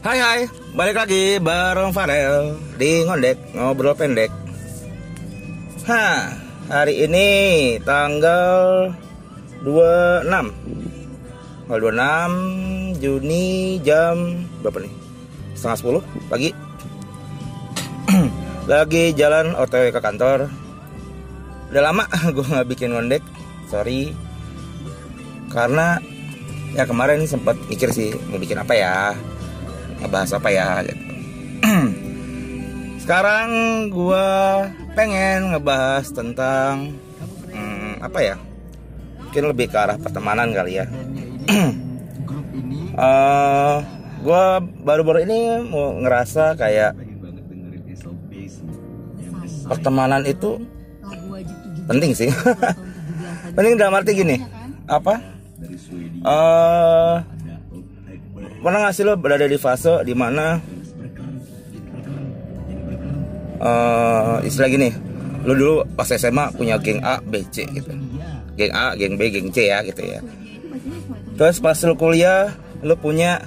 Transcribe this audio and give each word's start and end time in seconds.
Hai 0.00 0.16
hai, 0.16 0.40
balik 0.72 0.96
lagi 1.04 1.36
bareng 1.36 1.92
Farel 1.92 2.56
di 2.80 3.04
Ngondek 3.04 3.52
Ngobrol 3.52 3.92
Pendek. 3.92 4.32
Hah, 5.84 6.32
hari 6.72 7.04
ini 7.04 7.28
tanggal 7.84 8.88
26 9.68 10.32
Tanggal 11.68 11.80
26 12.96 13.04
Juni 13.04 13.76
jam 13.84 14.48
berapa 14.64 14.80
nih? 14.80 14.92
Setengah 15.52 16.00
10 16.00 16.32
pagi. 16.32 16.50
Lagi 18.72 19.12
jalan 19.12 19.52
otw 19.60 19.92
ke 19.92 20.00
kantor. 20.00 20.48
Udah 21.68 21.82
lama 21.84 22.08
gue 22.32 22.44
gak 22.48 22.64
bikin 22.64 22.96
ngondek. 22.96 23.20
Sorry. 23.68 24.16
Karena 25.52 26.00
ya 26.74 26.84
kemarin 26.84 27.22
sempat 27.24 27.54
mikir 27.70 27.94
sih 27.94 28.10
mau 28.28 28.38
bikin 28.38 28.58
apa 28.58 28.74
ya? 28.74 29.14
Ngebahas 30.02 30.30
apa 30.36 30.48
ya 30.50 30.68
gitu. 30.82 31.02
sekarang 33.02 33.48
gua 33.94 34.26
pengen 34.98 35.54
ngebahas 35.54 36.10
tentang 36.10 36.98
hmm, 37.54 38.02
apa 38.02 38.18
ya? 38.20 38.36
Mungkin 39.30 39.44
lebih 39.54 39.66
ke 39.70 39.78
arah 39.78 39.96
pertemanan 39.98 40.50
kali 40.50 40.82
ya. 40.82 40.86
Uh, 42.98 43.78
gua 44.26 44.58
baru-baru 44.60 45.24
ini 45.24 45.62
mau 45.62 45.94
ngerasa 45.94 46.58
kayak 46.58 46.98
pertemanan 49.70 50.26
itu 50.26 50.58
penting 51.86 52.12
sih. 52.12 52.30
Penting 53.54 53.78
dalam 53.78 53.94
arti 53.94 54.18
gini 54.18 54.42
apa 54.90 55.33
uh, 56.24 57.20
pernah 58.64 58.78
nggak 58.84 58.94
sih 58.96 59.04
lo 59.04 59.16
berada 59.20 59.44
di 59.44 59.58
fase 59.60 60.00
di 60.04 60.14
mana 60.16 60.60
uh, 63.60 64.40
istilah 64.44 64.68
gini 64.72 64.90
lo 65.44 65.52
dulu 65.52 65.74
pas 65.92 66.08
SMA 66.08 66.56
punya 66.56 66.80
geng 66.80 67.04
A 67.04 67.20
B 67.20 67.44
C 67.52 67.68
gitu. 67.68 67.92
Geng 68.56 68.72
A 68.72 68.96
geng 68.96 69.20
B 69.20 69.28
geng 69.28 69.52
C 69.52 69.68
ya 69.68 69.84
gitu 69.84 70.00
ya. 70.00 70.24
Terus 71.36 71.60
pas 71.60 71.76
lo 71.84 71.98
kuliah 72.00 72.54
lo 72.80 72.96
punya 72.96 73.44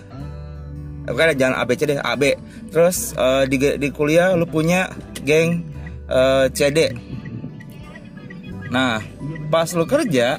Oke, 1.07 1.23
jangan 1.39 1.55
A 1.55 1.63
B 1.63 1.71
C 1.79 1.87
deh 1.87 1.97
A 2.03 2.19
B. 2.19 2.35
Terus 2.67 3.15
uh, 3.15 3.47
di 3.47 3.55
di 3.55 3.89
kuliah 3.95 4.35
lo 4.35 4.43
punya 4.43 4.91
geng 5.23 5.63
uh, 6.11 6.51
C 6.51 6.67
D. 6.69 6.91
Nah 8.67 8.99
pas 9.47 9.71
lo 9.71 9.87
kerja 9.87 10.35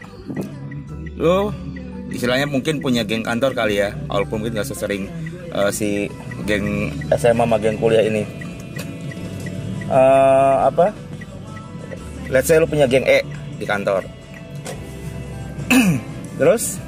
lo 1.17 1.51
istilahnya 2.09 2.49
mungkin 2.49 2.81
punya 2.81 3.05
geng 3.05 3.25
kantor 3.25 3.53
kali 3.53 3.81
ya. 3.81 3.93
Walaupun 4.09 4.43
mungkin 4.43 4.61
gak 4.61 4.69
sesering 4.69 5.09
uh, 5.53 5.69
si 5.73 6.09
geng 6.49 6.93
SMA 7.13 7.45
sama 7.45 7.57
geng 7.61 7.77
kuliah 7.77 8.05
ini. 8.05 8.25
Uh, 9.89 10.69
apa? 10.69 10.93
Let's 12.29 12.49
say 12.49 12.61
lu 12.61 12.69
punya 12.69 12.85
geng 12.85 13.05
E 13.09 13.25
di 13.57 13.65
kantor. 13.65 14.05
Terus 16.41 16.81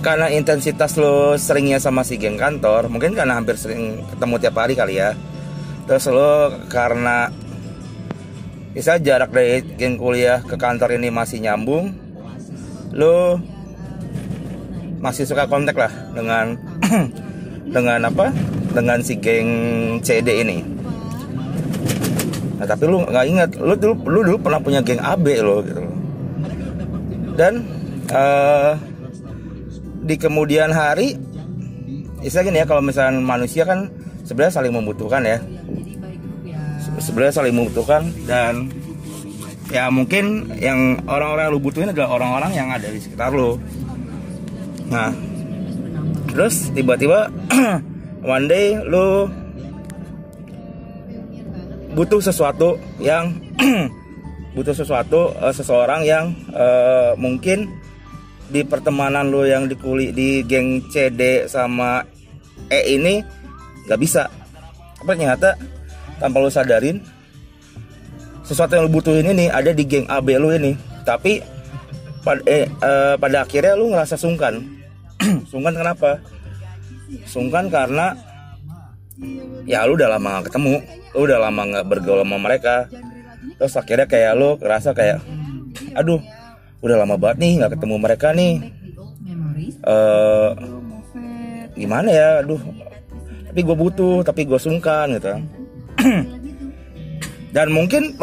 karena 0.00 0.32
intensitas 0.32 0.96
lo 0.96 1.36
seringnya 1.36 1.76
sama 1.76 2.00
si 2.00 2.16
geng 2.16 2.40
kantor 2.40 2.88
mungkin 2.88 3.12
karena 3.12 3.36
hampir 3.36 3.60
sering 3.60 4.00
ketemu 4.08 4.34
tiap 4.40 4.56
hari 4.58 4.74
kali 4.78 4.98
ya. 4.98 5.12
Terus 5.84 6.06
lo 6.08 6.56
karena 6.70 7.28
bisa 8.70 9.02
jarak 9.02 9.34
dari 9.34 9.66
geng 9.74 9.98
kuliah 9.98 10.40
ke 10.46 10.54
kantor 10.54 10.94
ini 10.94 11.10
masih 11.10 11.42
nyambung 11.42 12.09
lo 12.94 13.38
masih 15.00 15.24
suka 15.24 15.48
kontak 15.48 15.76
lah 15.78 15.92
dengan 16.12 16.58
dengan 17.74 17.98
apa? 18.06 18.34
Dengan 18.70 18.98
si 19.02 19.18
geng 19.18 19.50
CD 20.04 20.44
ini. 20.44 20.58
Nah 22.60 22.66
tapi 22.68 22.84
lu 22.86 23.02
nggak 23.02 23.26
ingat. 23.26 23.50
Lu 23.58 23.74
dulu 23.74 23.94
lu 24.06 24.20
dulu 24.26 24.38
pernah 24.38 24.60
punya 24.60 24.80
geng 24.84 25.00
AB 25.00 25.26
lo 25.40 25.64
gitu. 25.64 25.82
Dan 27.34 27.64
uh, 28.12 28.76
di 30.04 30.14
kemudian 30.20 30.68
hari 30.74 31.16
istilah 32.20 32.44
gini 32.44 32.60
ya 32.60 32.66
kalau 32.68 32.84
misalnya 32.84 33.16
manusia 33.16 33.64
kan 33.64 33.88
sebenarnya 34.28 34.60
saling 34.60 34.74
membutuhkan 34.76 35.24
ya. 35.24 35.38
Sebenarnya 37.00 37.32
saling 37.32 37.54
membutuhkan 37.56 38.12
dan 38.28 38.68
ya 39.70 39.86
mungkin 39.88 40.50
yang 40.58 40.98
orang-orang 41.06 41.46
yang 41.46 41.54
lu 41.54 41.62
butuhin 41.62 41.90
adalah 41.94 42.10
orang-orang 42.18 42.52
yang 42.52 42.68
ada 42.74 42.90
di 42.90 42.98
sekitar 42.98 43.30
lu. 43.30 43.56
Nah 44.90 45.14
terus 46.30 46.70
tiba-tiba 46.74 47.30
one 48.34 48.46
day 48.50 48.78
lu 48.82 49.30
butuh 51.94 52.22
sesuatu 52.22 52.78
yang 53.02 53.34
butuh 54.58 54.74
sesuatu 54.74 55.30
uh, 55.38 55.54
seseorang 55.54 56.02
yang 56.02 56.34
uh, 56.50 57.14
mungkin 57.14 57.70
di 58.50 58.66
pertemanan 58.66 59.30
lu 59.30 59.46
yang 59.46 59.70
di 59.70 59.78
kuli 59.78 60.10
di 60.10 60.42
geng 60.42 60.90
CD 60.90 61.46
sama 61.46 62.02
E 62.66 62.98
ini 62.98 63.22
nggak 63.86 64.00
bisa. 64.02 64.26
Apa 65.00 65.14
ternyata 65.14 65.54
tanpa 66.18 66.42
lu 66.42 66.50
sadarin 66.50 67.02
sesuatu 68.50 68.74
yang 68.74 68.90
lu 68.90 68.98
butuhin 68.98 69.30
ini 69.30 69.46
ada 69.46 69.70
di 69.70 69.86
geng 69.86 70.10
AB 70.10 70.34
lu 70.42 70.50
ini. 70.50 70.74
Tapi 71.06 71.38
pada 72.26 72.42
eh, 72.50 72.66
eh, 72.66 73.14
pada 73.14 73.46
akhirnya 73.46 73.78
lu 73.78 73.94
ngerasa 73.94 74.18
sungkan. 74.18 74.58
Sungkan 75.52 75.76
kenapa? 75.76 76.18
Sungkan 77.30 77.70
karena 77.70 78.18
ya 79.70 79.86
lu 79.86 79.94
udah 79.94 80.16
lama 80.16 80.40
gak 80.40 80.50
ketemu 80.50 80.80
lu 81.12 81.28
udah 81.28 81.38
lama 81.38 81.62
nggak 81.70 81.86
bergaul 81.86 82.26
sama 82.26 82.36
mereka. 82.42 82.90
Terus 83.60 83.74
akhirnya 83.78 84.06
kayak 84.10 84.32
lu 84.34 84.58
ngerasa 84.58 84.90
kayak 84.96 85.22
aduh 85.94 86.18
udah 86.82 86.96
lama 87.06 87.14
banget 87.20 87.36
nih 87.38 87.52
nggak 87.62 87.72
ketemu 87.78 87.94
mereka 88.02 88.28
nih. 88.34 88.54
Uh, 89.86 90.50
gimana 91.78 92.08
ya? 92.10 92.28
Aduh 92.42 92.58
tapi 93.50 93.66
gue 93.66 93.76
butuh 93.76 94.22
tapi 94.22 94.46
gue 94.46 94.62
sungkan 94.62 95.10
gitu 95.18 95.34
dan 97.50 97.74
mungkin 97.74 98.14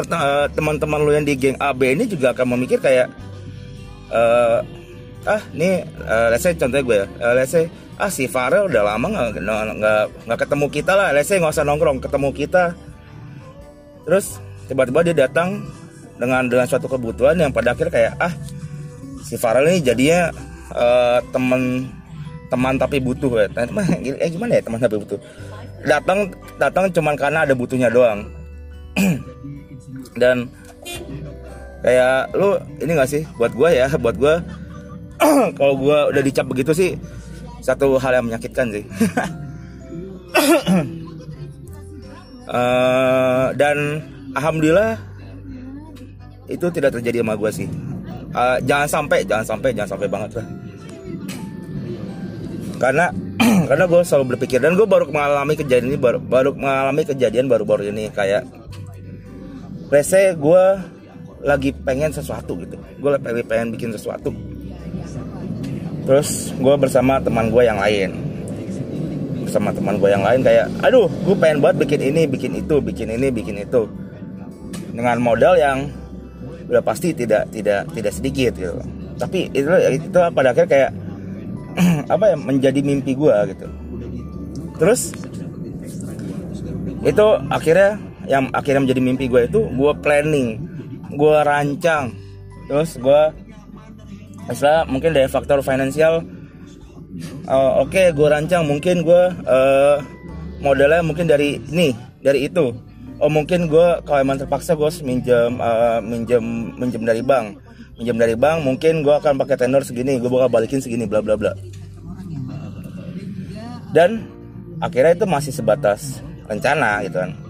teman-teman 0.55 0.99
lu 1.03 1.11
yang 1.11 1.27
di 1.27 1.35
geng 1.35 1.59
AB 1.59 1.81
ini 1.83 2.07
juga 2.07 2.31
akan 2.31 2.55
memikir 2.55 2.79
kayak 2.79 3.11
uh, 4.11 4.63
ah 5.27 5.43
nih 5.51 5.83
uh, 6.07 6.31
let's 6.31 6.47
say 6.47 6.55
contohnya 6.55 6.83
gue 6.87 6.97
ya 7.03 7.07
uh, 7.19 7.33
let's 7.35 7.51
say 7.51 7.67
ah 7.99 8.07
si 8.07 8.29
Farel 8.29 8.71
udah 8.71 8.95
lama 8.95 9.07
nggak 9.09 9.29
nggak 9.43 10.03
nggak 10.29 10.39
ketemu 10.39 10.65
kita 10.71 10.93
lah 10.95 11.11
let's 11.11 11.27
say 11.27 11.41
nggak 11.41 11.51
usah 11.51 11.65
nongkrong 11.65 11.99
ketemu 11.99 12.29
kita. 12.31 12.63
Terus 14.07 14.39
tiba-tiba 14.71 15.03
dia 15.03 15.15
datang 15.27 15.65
dengan 16.15 16.47
dengan 16.47 16.63
suatu 16.69 16.87
kebutuhan 16.87 17.35
yang 17.35 17.51
pada 17.51 17.75
akhir 17.75 17.91
kayak 17.91 18.13
ah 18.21 18.31
si 19.25 19.35
Farel 19.35 19.67
ini 19.67 19.83
jadinya 19.83 20.31
uh, 20.71 21.19
teman 21.33 21.89
teman 22.47 22.79
tapi 22.79 23.03
butuh 23.03 23.43
ya. 23.43 23.47
Teman 23.67 23.83
eh 23.99 24.29
gimana 24.31 24.55
ya 24.55 24.61
teman 24.63 24.79
tapi 24.79 24.95
butuh? 25.01 25.19
Datang 25.83 26.31
datang 26.55 26.87
cuman 26.93 27.17
karena 27.19 27.43
ada 27.43 27.51
butuhnya 27.57 27.91
doang 27.91 28.36
dan 30.21 30.49
kayak 31.85 32.33
lu 32.33 32.57
ini 32.81 32.91
gak 32.97 33.09
sih 33.09 33.23
buat 33.37 33.53
gue 33.53 33.69
ya 33.69 33.87
buat 33.95 34.17
gue 34.17 34.35
kalau 35.57 35.73
gue 35.77 35.99
udah 36.13 36.21
dicap 36.25 36.45
begitu 36.49 36.73
sih 36.73 36.91
satu 37.67 37.99
hal 37.99 38.21
yang 38.21 38.25
menyakitkan 38.31 38.71
sih. 38.71 38.85
Uh, 42.47 43.51
dan 43.59 43.99
alhamdulillah 44.37 44.95
itu 46.47 46.63
tidak 46.71 46.95
terjadi 46.95 47.19
sama 47.19 47.35
gue 47.35 47.51
sih. 47.51 47.67
Uh, 48.31 48.55
jangan 48.63 48.87
sampai 48.87 49.27
jangan 49.27 49.43
sampai 49.43 49.69
jangan 49.75 49.91
sampai 49.97 50.07
banget 50.07 50.31
lah. 50.39 50.47
Karena 52.77 53.05
karena 53.67 53.85
gue 53.89 54.01
selalu 54.05 54.25
berpikir 54.35 54.63
dan 54.63 54.79
gue 54.79 54.87
baru 54.87 55.11
mengalami 55.11 55.59
kejadian 55.59 55.91
ini 55.91 55.97
baru 55.99 56.23
baru 56.23 56.55
mengalami 56.55 57.03
kejadian 57.03 57.51
baru-baru 57.51 57.91
ini 57.91 58.07
kayak 58.15 58.47
say 60.03 60.35
gue 60.35 60.63
lagi 61.43 61.71
pengen 61.85 62.11
sesuatu 62.11 62.59
gitu. 62.59 62.75
Gue 62.99 63.15
lagi 63.15 63.43
pengen 63.47 63.71
bikin 63.71 63.95
sesuatu. 63.95 64.35
Terus 66.07 66.51
gue 66.55 66.75
bersama 66.79 67.19
teman 67.23 67.51
gue 67.51 67.63
yang 67.63 67.79
lain. 67.79 68.11
Bersama 69.47 69.71
teman 69.71 69.95
gue 69.95 70.09
yang 70.11 70.23
lain 70.23 70.43
kayak 70.43 70.67
aduh 70.83 71.07
gue 71.07 71.35
pengen 71.39 71.63
buat 71.63 71.75
bikin 71.79 72.03
ini 72.03 72.27
bikin 72.27 72.55
itu 72.59 72.83
bikin 72.83 73.11
ini 73.15 73.31
bikin 73.31 73.63
itu. 73.63 73.87
Dengan 74.91 75.21
modal 75.23 75.55
yang 75.55 75.87
udah 76.67 76.83
pasti 76.83 77.15
tidak 77.15 77.47
tidak 77.55 77.87
tidak 77.95 78.11
sedikit 78.11 78.51
gitu. 78.59 78.75
Tapi 79.15 79.51
itu 79.55 79.67
itu 79.97 80.19
pada 80.35 80.51
akhirnya 80.51 80.69
kayak 80.69 80.91
apa 82.13 82.25
ya 82.33 82.35
menjadi 82.35 82.79
mimpi 82.83 83.15
gue 83.15 83.35
gitu. 83.55 83.67
Terus 84.77 85.15
itu 87.07 87.27
akhirnya 87.47 88.06
yang 88.27 88.51
akhirnya 88.51 88.83
menjadi 88.83 89.01
mimpi 89.01 89.25
gue 89.31 89.47
itu 89.47 89.59
gue 89.71 89.91
planning 90.03 90.59
gue 91.15 91.37
rancang. 91.47 92.11
Terus 92.67 92.99
gue 92.99 93.21
istilah 94.51 94.83
mungkin 94.87 95.15
dari 95.15 95.27
faktor 95.31 95.63
finansial 95.63 96.23
uh, 97.47 97.83
oke 97.83 97.91
okay, 97.91 98.11
gue 98.11 98.27
rancang 98.27 98.67
mungkin 98.67 99.03
gue 99.03 99.23
uh, 99.47 99.97
modalnya 100.59 101.01
mungkin 101.01 101.25
dari 101.25 101.57
ini 101.71 101.95
dari 102.19 102.51
itu. 102.51 102.75
Oh 103.17 103.31
mungkin 103.31 103.65
gue 103.65 103.87
kalau 104.05 104.19
emang 104.21 104.37
terpaksa 104.37 104.77
gue 104.77 104.91
minjem 105.01 105.57
uh, 105.57 106.03
minjem 106.03 106.75
minjem 106.75 107.03
dari 107.07 107.23
bank. 107.23 107.57
Minjem 107.97 108.19
dari 108.19 108.35
bank 108.37 108.61
mungkin 108.61 109.01
gue 109.01 109.15
akan 109.15 109.39
pakai 109.41 109.57
tenor 109.57 109.81
segini 109.87 110.19
gue 110.19 110.29
bakal 110.29 110.51
balikin 110.51 110.83
segini 110.83 111.07
bla 111.07 111.23
bla 111.23 111.39
bla. 111.39 111.55
Dan 113.95 114.27
akhirnya 114.83 115.15
itu 115.15 115.25
masih 115.25 115.55
sebatas 115.55 116.21
rencana 116.45 117.01
gitu 117.01 117.17
kan 117.17 117.46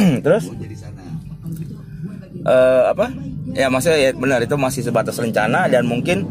terus? 0.24 0.44
Uh, 2.40 2.82
apa? 2.88 3.12
Ya 3.52 3.66
maksudnya 3.68 3.98
ya 3.98 4.10
benar 4.14 4.40
itu 4.40 4.54
masih 4.54 4.86
sebatas 4.86 5.18
rencana 5.18 5.66
dan 5.66 5.84
mungkin 5.84 6.24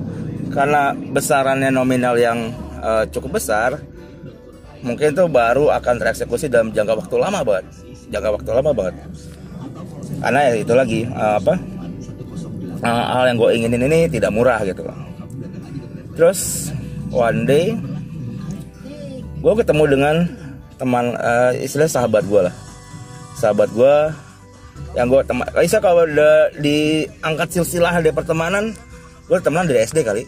karena 0.49 0.95
besarannya 0.95 1.69
nominal 1.69 2.17
yang 2.17 2.49
uh, 2.81 3.05
cukup 3.11 3.37
besar 3.37 3.77
mungkin 4.79 5.11
itu 5.11 5.27
baru 5.27 5.69
akan 5.75 5.99
tereksekusi 5.99 6.47
dalam 6.47 6.71
jangka 6.71 6.95
waktu 6.95 7.15
lama 7.19 7.39
banget. 7.43 7.65
Jangka 8.09 8.29
waktu 8.39 8.49
lama 8.55 8.71
banget. 8.73 8.95
Karena 10.19 10.39
ya 10.49 10.53
itu 10.57 10.73
lagi 10.73 10.99
uh, 11.05 11.35
apa? 11.37 11.53
Uh, 12.79 13.05
hal 13.11 13.23
yang 13.27 13.37
gue 13.37 13.49
inginin 13.59 13.83
ini 13.91 13.99
tidak 14.07 14.31
murah 14.31 14.63
gitu. 14.63 14.87
Terus 16.15 16.71
one 17.11 17.43
day 17.43 17.75
gue 19.39 19.53
ketemu 19.55 19.83
dengan 19.87 20.15
teman 20.79 21.15
uh, 21.19 21.51
istilah 21.59 21.87
sahabat 21.91 22.23
gue 22.27 22.41
lah 22.47 22.55
sahabat 23.39 23.71
gue 23.71 23.95
yang 24.99 25.07
gue 25.07 25.21
teman 25.23 25.47
bisa 25.55 25.79
kalau 25.79 26.03
udah 26.03 26.51
diangkat 26.59 27.47
silsilah 27.55 28.03
dari 28.03 28.11
pertemanan 28.11 28.75
gue 29.29 29.37
temenan 29.39 29.69
dari 29.69 29.85
SD 29.85 30.01
kali. 30.01 30.23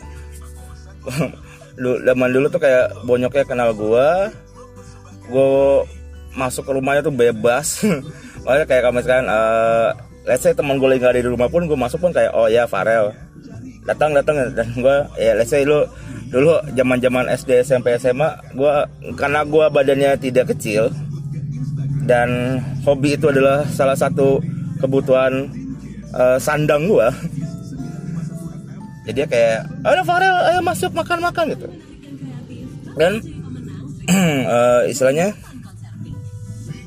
Zaman 1.82 2.30
dulu 2.30 2.48
tuh 2.54 2.62
kayak 2.62 2.94
bonyoknya 3.10 3.44
kenal 3.44 3.74
gue 3.74 4.08
gue 5.32 5.50
masuk 6.38 6.64
ke 6.70 6.72
rumahnya 6.78 7.02
tuh 7.02 7.16
bebas. 7.16 7.82
Makanya 8.46 8.66
kayak 8.70 8.84
kamu 8.86 9.00
sekarang 9.02 9.28
uh, 9.28 9.90
let's 10.30 10.46
say 10.46 10.54
teman 10.54 10.78
gue 10.78 10.88
lagi 10.88 11.02
gak 11.02 11.18
ada 11.18 11.22
di 11.26 11.30
rumah 11.30 11.50
pun 11.50 11.66
gue 11.66 11.78
masuk 11.78 11.98
pun 11.98 12.14
kayak 12.14 12.32
oh 12.38 12.46
ya 12.46 12.70
Farel. 12.70 13.12
Datang 13.82 14.14
datang 14.14 14.38
dan 14.54 14.70
gue 14.78 14.96
ya 15.18 15.34
let's 15.34 15.50
say 15.50 15.66
lu 15.66 15.90
dulu 16.30 16.62
zaman 16.78 17.02
zaman 17.02 17.26
SD 17.34 17.66
SMP 17.66 17.98
SMA 17.98 18.30
gue 18.54 18.74
karena 19.18 19.42
gue 19.42 19.66
badannya 19.74 20.16
tidak 20.22 20.54
kecil 20.54 20.94
dan 22.06 22.60
hobi 22.84 23.16
itu 23.16 23.30
adalah 23.30 23.66
salah 23.70 23.96
satu 23.96 24.42
kebutuhan 24.82 25.50
uh, 26.14 26.42
sandang 26.42 26.90
gue 26.90 27.08
jadi 29.02 29.26
kayak 29.26 29.60
ayo 29.82 30.02
Farel 30.06 30.36
ayo 30.54 30.60
masuk 30.62 30.94
makan 30.94 31.20
makan 31.26 31.46
gitu. 31.58 31.68
Dan 32.94 33.18
uh, 34.46 34.86
istilahnya 34.92 35.34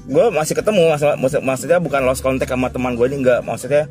gue 0.05 0.26
masih 0.31 0.55
ketemu 0.55 0.94
maksud, 0.94 1.43
maksudnya 1.43 1.78
bukan 1.81 2.05
lost 2.06 2.22
contact 2.22 2.52
sama 2.52 2.70
teman 2.70 2.94
gue 2.94 3.06
ini 3.11 3.19
enggak. 3.19 3.43
Maksudnya 3.43 3.90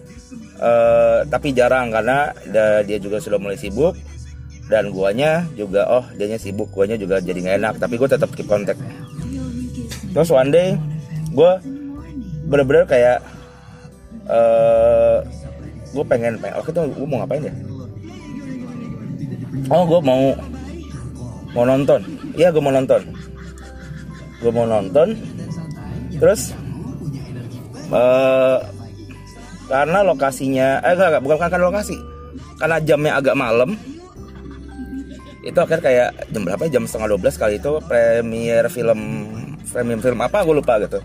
uh, 0.64 1.28
tapi 1.28 1.52
jarang 1.52 1.92
karena 1.92 2.32
dia 2.88 2.98
juga 2.98 3.20
sudah 3.20 3.38
mulai 3.38 3.60
sibuk 3.60 4.00
dan 4.72 4.96
guanya 4.96 5.44
juga 5.60 5.84
oh 5.92 6.08
dianya 6.16 6.40
sibuk 6.40 6.72
guanya 6.72 6.96
juga 6.96 7.20
jadi 7.20 7.38
nggak 7.44 7.58
enak. 7.60 7.74
Tapi 7.84 7.94
gue 8.00 8.08
tetap 8.08 8.32
keep 8.32 8.48
contact. 8.48 8.80
Terus 10.16 10.32
one 10.32 10.48
day 10.54 10.80
gue 11.34 11.52
bener-bener 12.46 12.86
kayak 12.86 13.18
uh, 14.30 15.26
gue 15.90 16.06
pengen 16.06 16.38
pengen 16.38 16.56
oke 16.62 16.70
tuh 16.70 16.86
gue 16.86 17.08
mau 17.10 17.26
ngapain 17.26 17.50
ya? 17.50 17.54
Oh 19.74 19.84
gue 19.90 20.00
mau 20.06 20.38
mau 21.54 21.66
nonton. 21.66 22.02
Iya 22.38 22.54
gue 22.54 22.62
mau 22.62 22.74
nonton. 22.74 23.02
Gue 24.42 24.52
mau 24.54 24.70
nonton. 24.70 25.18
Terus 26.22 26.54
uh, 27.90 28.62
karena 29.70 30.00
lokasinya 30.06 30.84
eh 30.86 30.94
enggak, 30.94 31.10
enggak 31.18 31.24
bukan 31.26 31.50
karena 31.50 31.68
lokasi. 31.70 31.98
Karena 32.62 32.78
jamnya 32.82 33.18
agak 33.18 33.38
malam. 33.38 33.74
Itu 35.44 35.60
akhir 35.60 35.84
kayak 35.84 36.32
jam 36.32 36.42
berapa? 36.48 36.64
Jam 36.72 36.88
setengah 36.88 37.20
12 37.20 37.42
kali 37.42 37.56
itu 37.60 37.72
premier 37.84 38.64
film 38.70 39.00
premier 39.68 40.00
film 40.00 40.20
apa? 40.22 40.46
Gue 40.46 40.56
lupa 40.62 40.78
gitu 40.80 41.02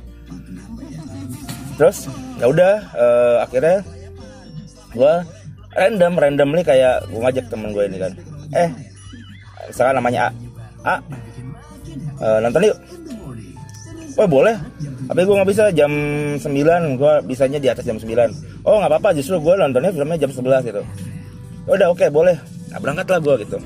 terus 1.79 2.11
ya 2.43 2.51
udah 2.51 2.73
uh, 2.99 3.37
akhirnya 3.47 3.87
gue 4.93 5.15
random 5.79 6.13
randomly 6.19 6.67
kayak 6.67 7.07
gue 7.07 7.21
ngajak 7.23 7.47
temen 7.47 7.71
gue 7.71 7.85
ini 7.87 7.99
kan. 8.03 8.13
Eh 8.53 8.69
misalkan 9.71 9.95
namanya 10.03 10.35
A 10.83 10.95
A 10.95 10.95
uh, 12.19 12.39
nonton 12.43 12.75
yuk. 12.75 12.79
Oh 14.19 14.27
boleh. 14.27 14.59
Tapi 15.07 15.21
gue 15.25 15.35
nggak 15.39 15.51
bisa 15.55 15.65
jam 15.73 15.93
9 16.37 16.43
gue 16.99 17.13
bisanya 17.25 17.63
di 17.63 17.71
atas 17.71 17.87
jam 17.87 17.97
9 17.97 18.05
oh 18.67 18.77
nggak 18.83 18.91
apa-apa 18.91 19.17
justru 19.17 19.39
gue 19.41 19.55
nontonnya 19.57 19.95
filmnya 19.95 20.19
jam 20.27 20.33
11 20.35 20.69
gitu. 20.69 20.83
Ya 21.65 21.71
udah 21.79 21.89
oke 21.95 22.03
okay, 22.03 22.09
boleh. 22.11 22.37
Nah, 22.69 22.79
berangkatlah 22.83 23.21
gue 23.23 23.35
gitu. 23.47 23.59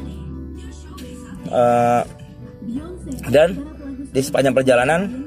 Uh, 1.53 2.03
dan 3.29 3.59
di 4.13 4.21
sepanjang 4.21 4.55
perjalanan 4.55 5.22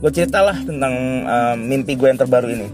gue 0.00 0.10
ceritalah 0.10 0.56
tentang 0.64 0.94
uh, 1.28 1.54
mimpi 1.60 1.92
gue 1.92 2.08
yang 2.08 2.16
terbaru 2.16 2.48
ini. 2.48 2.68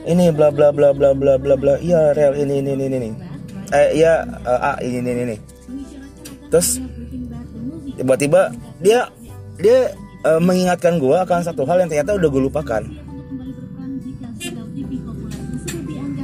Ini 0.00 0.32
bla 0.32 0.48
bla 0.48 0.72
bla 0.72 0.96
bla 0.96 1.12
bla 1.12 1.36
bla 1.36 1.54
bla. 1.60 1.76
Iya 1.76 2.16
real 2.16 2.32
ini 2.40 2.64
ini 2.64 2.72
ini 2.72 2.86
ini. 2.88 3.10
Eh 3.70 4.00
iya 4.00 4.24
uh, 4.24 4.72
ah 4.72 4.76
ini 4.80 5.04
ini 5.04 5.22
ini. 5.28 5.36
Terus 6.48 6.80
tiba-tiba 8.00 8.48
dia 8.80 9.12
dia 9.60 9.92
uh, 10.24 10.40
mengingatkan 10.40 10.96
gue 10.96 11.12
akan 11.12 11.44
satu 11.44 11.68
hal 11.68 11.84
yang 11.84 11.92
ternyata 11.92 12.16
udah 12.16 12.28
gue 12.32 12.42
lupakan. 12.48 12.82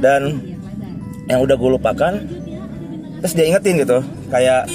Dan 0.01 0.21
yang 1.29 1.45
udah 1.45 1.53
gue 1.53 1.69
lupakan 1.77 2.13
terus 3.21 3.33
dia 3.37 3.45
ingetin 3.53 3.85
gitu. 3.85 4.01
Kayak 4.33 4.65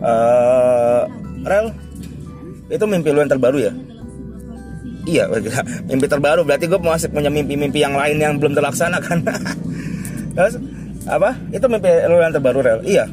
uh, 0.00 1.04
rel 1.44 1.76
itu 2.68 2.84
mimpi 2.84 3.08
lu 3.08 3.24
yang 3.24 3.32
terbaru 3.32 3.58
ya? 3.64 3.72
Iya 5.08 5.24
mimpi 5.88 6.06
terbaru. 6.06 6.44
Berarti 6.44 6.68
gue 6.68 6.76
masih 6.76 7.08
punya 7.08 7.32
mimpi-mimpi 7.32 7.80
yang 7.80 7.96
lain 7.96 8.20
yang 8.20 8.36
belum 8.36 8.52
terlaksana 8.52 9.00
kan 9.00 9.24
terus 10.36 10.60
apa? 11.08 11.32
Itu 11.48 11.64
mimpi 11.66 11.88
lu 12.06 12.20
yang 12.20 12.32
terbaru 12.36 12.60
rel? 12.60 12.80
Iya? 12.84 13.08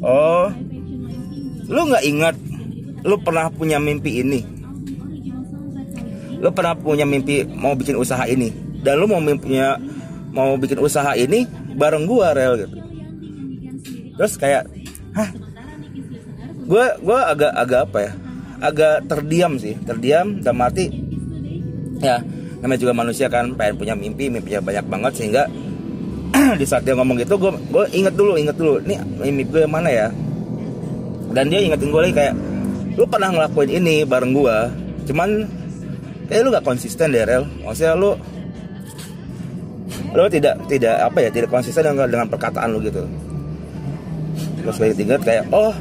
Oh. 0.00 0.48
Lu 1.66 1.86
nggak 1.90 2.04
ingat 2.06 2.34
lu 3.02 3.18
pernah 3.18 3.50
punya 3.50 3.82
mimpi 3.82 4.22
ini? 4.22 4.40
Lu 6.40 6.48
pernah 6.54 6.78
punya 6.78 7.04
mimpi 7.04 7.42
mau 7.44 7.74
bikin 7.74 7.98
usaha 7.98 8.22
ini? 8.30 8.54
Dan 8.80 9.02
lu 9.02 9.10
mau 9.10 9.20
mimpinya 9.20 9.76
mau 10.30 10.54
bikin 10.56 10.78
usaha 10.78 11.12
ini 11.18 11.44
bareng 11.74 12.06
gua 12.06 12.32
rel 12.32 12.54
gitu. 12.54 12.76
Terus 14.14 14.34
kayak 14.38 14.70
hah? 15.18 15.28
Gue 16.70 16.86
gue 17.02 17.18
agak 17.18 17.50
agak 17.50 17.80
apa 17.90 17.98
ya 17.98 18.12
agak 18.60 19.08
terdiam 19.08 19.56
sih 19.56 19.74
terdiam 19.82 20.40
dan 20.40 20.54
mati 20.56 20.88
ya 22.00 22.20
namanya 22.60 22.80
juga 22.80 22.92
manusia 22.92 23.26
kan 23.32 23.56
pengen 23.56 23.74
punya 23.80 23.94
mimpi 23.96 24.28
mimpinya 24.28 24.60
banyak 24.60 24.84
banget 24.88 25.12
sehingga 25.16 25.42
di 26.60 26.64
saat 26.68 26.84
dia 26.84 26.94
ngomong 26.94 27.16
gitu 27.20 27.40
gue 27.40 27.52
gue 27.72 27.84
inget 27.96 28.14
dulu 28.14 28.36
inget 28.36 28.56
dulu 28.56 28.78
nih 28.84 29.00
mimpi 29.32 29.50
gue 29.50 29.62
yang 29.64 29.72
mana 29.72 29.90
ya? 29.90 30.08
Dan 31.30 31.46
dia 31.46 31.62
ingetin 31.62 31.94
gue 31.94 32.00
lagi 32.02 32.14
kayak 32.14 32.34
lu 32.98 33.06
pernah 33.06 33.30
ngelakuin 33.30 33.70
ini 33.70 34.02
bareng 34.02 34.34
gue 34.34 34.56
cuman 35.10 35.46
kayak 36.26 36.40
lu 36.46 36.48
gak 36.54 36.66
konsisten 36.66 37.10
deh 37.14 37.24
rel. 37.26 37.44
Maksudnya 37.64 37.94
lu 37.96 38.14
lu 40.10 40.26
tidak 40.26 40.58
tidak 40.66 40.96
apa 41.06 41.18
ya 41.22 41.30
tidak 41.30 41.48
konsisten 41.54 41.86
dengan, 41.86 42.10
dengan 42.10 42.26
perkataan 42.26 42.74
lu 42.74 42.82
gitu. 42.82 43.06
Terus 44.60 44.76
gue 44.76 44.88
inget 45.00 45.22
kayak 45.22 45.48
oh 45.54 45.72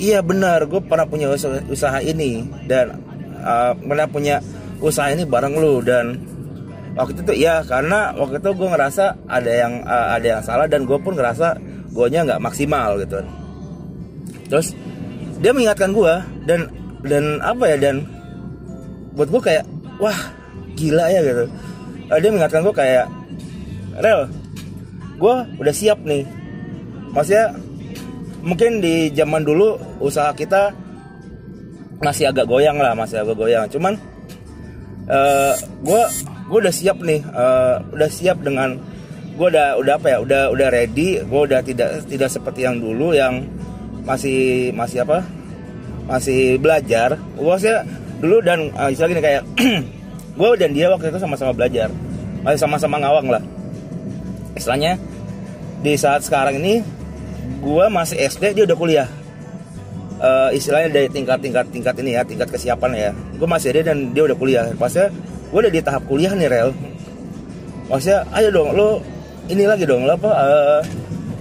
iya 0.00 0.24
benar. 0.24 0.64
Gue 0.64 0.80
pernah 0.80 1.04
punya 1.04 1.28
usaha, 1.28 1.60
usaha 1.68 2.00
ini 2.00 2.48
dan 2.64 2.96
uh, 3.44 3.76
pernah 3.76 4.08
punya 4.08 4.40
usaha 4.80 5.12
ini 5.12 5.28
bareng 5.28 5.60
lu 5.60 5.84
dan 5.84 6.16
waktu 6.96 7.20
itu 7.20 7.44
ya 7.44 7.60
karena 7.68 8.16
waktu 8.16 8.40
itu 8.40 8.50
gue 8.56 8.68
ngerasa 8.72 9.28
ada 9.28 9.52
yang 9.52 9.84
uh, 9.84 10.16
ada 10.16 10.26
yang 10.26 10.42
salah 10.42 10.66
dan 10.66 10.88
gue 10.88 10.96
pun 10.98 11.12
ngerasa 11.14 11.60
gue 11.92 12.06
nya 12.08 12.24
nggak 12.24 12.40
maksimal 12.40 12.96
gitu. 12.98 13.20
Terus 14.48 14.72
dia 15.38 15.52
mengingatkan 15.52 15.92
gue 15.92 16.14
dan 16.48 16.72
dan 17.04 17.38
apa 17.44 17.64
ya 17.68 17.76
dan 17.76 18.08
buat 19.14 19.28
gue 19.28 19.42
kayak 19.44 19.64
wah 20.00 20.16
gila 20.74 21.06
ya 21.12 21.20
gitu. 21.22 21.44
Uh, 22.08 22.18
dia 22.18 22.30
mengingatkan 22.32 22.64
gue 22.64 22.74
kayak 22.74 23.06
rel 24.00 24.26
gue 25.20 25.34
udah 25.60 25.74
siap 25.76 26.00
nih. 26.08 26.24
Maksudnya 27.12 27.52
mungkin 28.40 28.80
di 28.80 29.12
zaman 29.12 29.44
dulu 29.44 29.76
usaha 30.00 30.32
kita 30.32 30.72
masih 32.00 32.32
agak 32.32 32.48
goyang 32.48 32.80
lah 32.80 32.96
masih 32.96 33.20
agak 33.20 33.36
goyang. 33.36 33.68
Cuman 33.68 33.94
gue 35.84 36.02
uh, 36.02 36.08
gue 36.50 36.58
udah 36.58 36.74
siap 36.74 37.02
nih 37.02 37.20
uh, 37.34 37.82
udah 37.92 38.10
siap 38.10 38.40
dengan 38.40 38.78
gue 39.34 39.46
udah 39.48 39.80
udah 39.80 39.94
apa 39.96 40.06
ya 40.12 40.18
udah 40.20 40.42
udah 40.52 40.68
ready 40.68 41.16
gue 41.22 41.40
udah 41.48 41.60
tidak 41.64 42.04
tidak 42.06 42.28
seperti 42.28 42.68
yang 42.68 42.76
dulu 42.76 43.16
yang 43.16 43.44
masih 44.04 44.70
masih 44.72 45.04
apa 45.04 45.24
masih 46.08 46.56
belajar. 46.58 47.20
Gue 47.36 47.54
sih 47.60 47.72
dulu 48.20 48.40
dan 48.44 48.72
uh, 48.76 48.88
istilah 48.88 49.10
gini 49.12 49.22
kayak 49.22 49.42
gue 50.40 50.48
dan 50.56 50.70
dia 50.72 50.88
waktu 50.88 51.12
itu 51.12 51.18
sama-sama 51.20 51.52
belajar 51.52 51.88
masih 52.40 52.60
sama-sama 52.60 52.96
ngawang 52.96 53.28
lah. 53.28 53.42
Istilahnya 54.56 54.96
di 55.80 55.96
saat 55.96 56.24
sekarang 56.24 56.60
ini 56.60 56.99
gue 57.58 57.84
masih 57.90 58.16
SD 58.22 58.54
dia 58.54 58.64
udah 58.64 58.78
kuliah. 58.78 59.08
Uh, 60.20 60.52
istilahnya 60.52 60.92
dari 60.92 61.08
tingkat-tingkat 61.08 61.72
tingkat 61.72 61.94
ini 61.98 62.14
ya 62.14 62.22
tingkat 62.22 62.48
kesiapan 62.52 62.90
ya. 62.94 63.10
Gue 63.34 63.48
masih 63.50 63.74
SD 63.74 63.90
dan 63.90 63.98
dia 64.14 64.22
udah 64.30 64.36
kuliah. 64.38 64.64
Pasnya 64.78 65.10
gue 65.50 65.58
udah 65.58 65.72
di 65.72 65.80
tahap 65.82 66.06
kuliah 66.06 66.30
nih 66.36 66.46
rel. 66.46 66.70
Maksudnya 67.90 68.22
ayo 68.38 68.48
dong 68.54 68.70
lo 68.78 69.02
ini 69.50 69.66
lagi 69.66 69.82
dong 69.82 70.06
lo 70.06 70.14
apa 70.14 70.30
uh, 70.30 70.80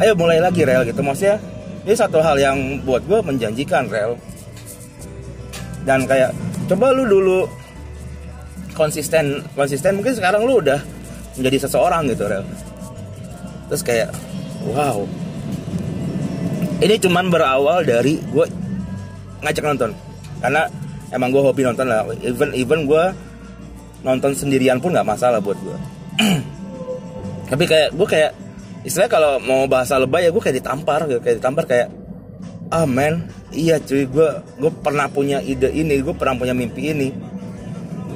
ayo 0.01 0.17
mulai 0.17 0.41
lagi 0.41 0.65
rel 0.65 0.81
gitu. 0.87 1.05
Maksudnya 1.05 1.37
ini 1.85 1.93
satu 1.93 2.17
hal 2.23 2.39
yang 2.41 2.81
buat 2.81 3.05
gue 3.05 3.19
menjanjikan 3.21 3.85
rel. 3.91 4.17
Dan 5.85 6.09
kayak 6.09 6.33
coba 6.71 6.95
lu 6.95 7.05
dulu 7.05 7.39
konsisten 8.73 9.43
konsisten 9.59 9.99
mungkin 9.99 10.15
sekarang 10.15 10.47
lu 10.47 10.63
udah 10.63 10.79
menjadi 11.35 11.67
seseorang 11.67 12.07
gitu 12.09 12.25
rel. 12.25 12.47
Terus 13.69 13.83
kayak 13.85 14.09
wow 14.71 15.03
ini 16.79 16.95
cuman 16.95 17.27
berawal 17.27 17.83
dari 17.83 18.19
gue 18.19 18.45
ngajak 19.43 19.63
nonton. 19.63 19.91
Karena 20.39 20.63
emang 21.11 21.29
gue 21.35 21.41
hobi 21.43 21.61
nonton 21.67 21.85
lah. 21.91 22.07
Even 22.23 22.55
even 22.55 22.87
gue 22.87 23.03
nonton 23.99 24.31
sendirian 24.31 24.79
pun 24.79 24.95
nggak 24.95 25.03
masalah 25.03 25.43
buat 25.43 25.59
gue 25.59 25.75
tapi 27.51 27.67
kayak 27.67 27.91
gue 27.91 28.07
kayak 28.07 28.31
istilahnya 28.87 29.11
kalau 29.11 29.31
mau 29.43 29.67
bahasa 29.67 29.99
lebay 29.99 30.23
ya 30.23 30.31
gue 30.31 30.39
kayak 30.39 30.57
ditampar 30.63 31.03
gitu. 31.11 31.19
Kayak 31.19 31.37
ditampar 31.43 31.63
kayak 31.67 31.87
ah 32.69 32.87
men 32.87 33.27
iya 33.51 33.81
cuy 33.81 34.07
gue 34.07 34.29
gue 34.61 34.71
pernah 34.79 35.09
punya 35.09 35.41
ide 35.43 35.73
ini 35.73 35.99
gue 35.99 36.15
pernah 36.15 36.39
punya 36.39 36.55
mimpi 36.55 36.95
ini. 36.95 37.09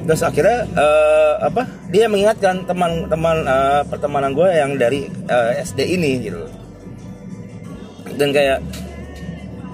Terus 0.03 0.24
akhirnya 0.24 0.67
uh, 0.72 1.51
apa 1.51 1.67
dia 1.91 2.08
mengingatkan 2.08 2.63
teman-teman 2.63 3.43
uh, 3.43 3.82
pertemanan 3.88 4.32
gue 4.32 4.48
yang 4.51 4.75
dari 4.79 5.08
uh, 5.27 5.51
SD 5.60 6.00
ini 6.00 6.12
gitu 6.24 6.62
dan 8.17 8.29
kayak 8.34 8.60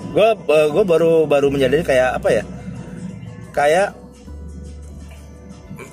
gue 0.10 0.30
gue 0.48 0.84
baru 0.84 1.30
baru 1.30 1.48
menyadari 1.54 1.84
kayak 1.86 2.18
apa 2.18 2.30
ya? 2.32 2.44
Kayak 3.54 3.88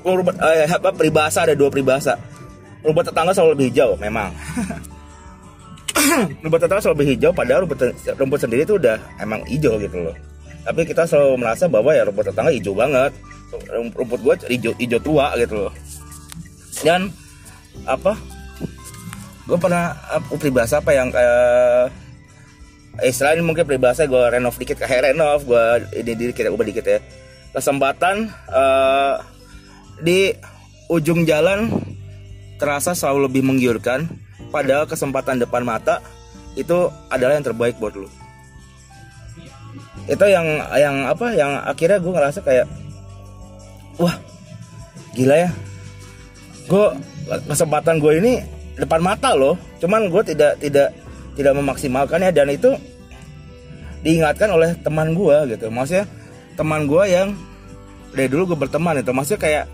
uh, 0.06 0.66
apa 0.70 0.90
peribahasa 0.94 1.44
ada 1.44 1.54
dua 1.58 1.68
peribahasa. 1.68 2.14
Rumput 2.86 3.10
tetangga 3.10 3.34
selalu 3.34 3.50
lebih 3.58 3.66
hijau 3.74 3.90
memang. 3.98 4.30
Rumput 6.42 6.60
tetangga 6.62 6.80
selalu 6.80 6.96
lebih 7.02 7.08
hijau 7.18 7.30
padahal 7.34 7.60
rumput, 7.66 7.78
rumput 8.14 8.38
sendiri 8.38 8.62
itu 8.62 8.78
udah 8.78 8.96
emang 9.18 9.42
hijau 9.50 9.74
gitu 9.82 9.98
loh. 10.06 10.16
Tapi 10.62 10.82
kita 10.86 11.06
selalu 11.06 11.42
merasa 11.42 11.66
bahwa 11.66 11.90
ya 11.90 12.06
rumput 12.06 12.30
tetangga 12.30 12.54
hijau 12.54 12.72
banget. 12.78 13.12
Rumput 13.74 14.20
gue 14.22 14.34
hijau 14.54 14.72
hijau 14.78 15.00
tua 15.02 15.34
gitu 15.34 15.66
loh. 15.66 15.72
Dan 16.84 17.10
apa? 17.84 18.14
Gue 19.46 19.58
pernah 19.58 19.94
peribahasa 20.30 20.82
apa 20.82 20.90
yang 20.94 21.10
kayak 21.10 21.90
eh, 23.00 23.10
istilahnya 23.12 23.42
mungkin 23.44 23.64
peribahasa 23.68 24.08
gue 24.08 24.22
renov 24.32 24.56
dikit 24.56 24.80
kayak 24.80 25.12
renov 25.12 25.44
gue 25.44 25.64
ini 26.00 26.12
dikit 26.32 26.52
ubah 26.52 26.66
dikit 26.66 26.84
ya. 26.86 26.98
Kesempatan 27.56 28.28
uh, 28.52 29.16
di 30.04 30.32
ujung 30.92 31.24
jalan 31.24 31.72
terasa 32.60 32.92
selalu 32.92 33.32
lebih 33.32 33.42
menggiurkan 33.48 34.04
padahal 34.52 34.84
kesempatan 34.84 35.40
depan 35.40 35.64
mata 35.64 36.04
itu 36.56 36.88
adalah 37.08 37.36
yang 37.36 37.46
terbaik 37.46 37.76
buat 37.80 37.96
lu. 37.96 38.08
Itu 40.06 40.24
yang 40.28 40.46
yang 40.76 40.96
apa 41.08 41.32
yang 41.32 41.52
akhirnya 41.64 41.98
gue 42.00 42.12
ngerasa 42.12 42.40
kayak 42.44 42.66
wah 43.96 44.16
gila 45.16 45.48
ya. 45.48 45.50
Gue 46.68 46.86
kesempatan 47.48 47.98
gue 48.00 48.12
ini 48.20 48.32
depan 48.76 49.00
mata 49.00 49.32
loh 49.32 49.56
cuman 49.80 50.12
gue 50.12 50.22
tidak 50.36 50.60
tidak 50.60 50.92
tidak 51.36 51.52
memaksimalkannya 51.54 52.32
dan 52.32 52.48
itu 52.50 52.74
diingatkan 54.02 54.48
oleh 54.50 54.74
teman 54.80 55.12
gue 55.12 55.36
gitu. 55.54 55.68
Maksudnya 55.68 56.08
teman 56.56 56.88
gue 56.88 57.04
yang 57.06 57.36
dari 58.16 58.28
dulu 58.32 58.56
gue 58.56 58.58
berteman 58.66 58.98
itu 58.98 59.12
maksudnya 59.12 59.40
kayak 59.40 59.64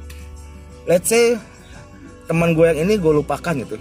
let's 0.90 1.06
say 1.08 1.38
teman 2.26 2.58
gue 2.58 2.66
yang 2.66 2.78
ini 2.82 2.98
gue 2.98 3.12
lupakan 3.14 3.54
gitu. 3.54 3.78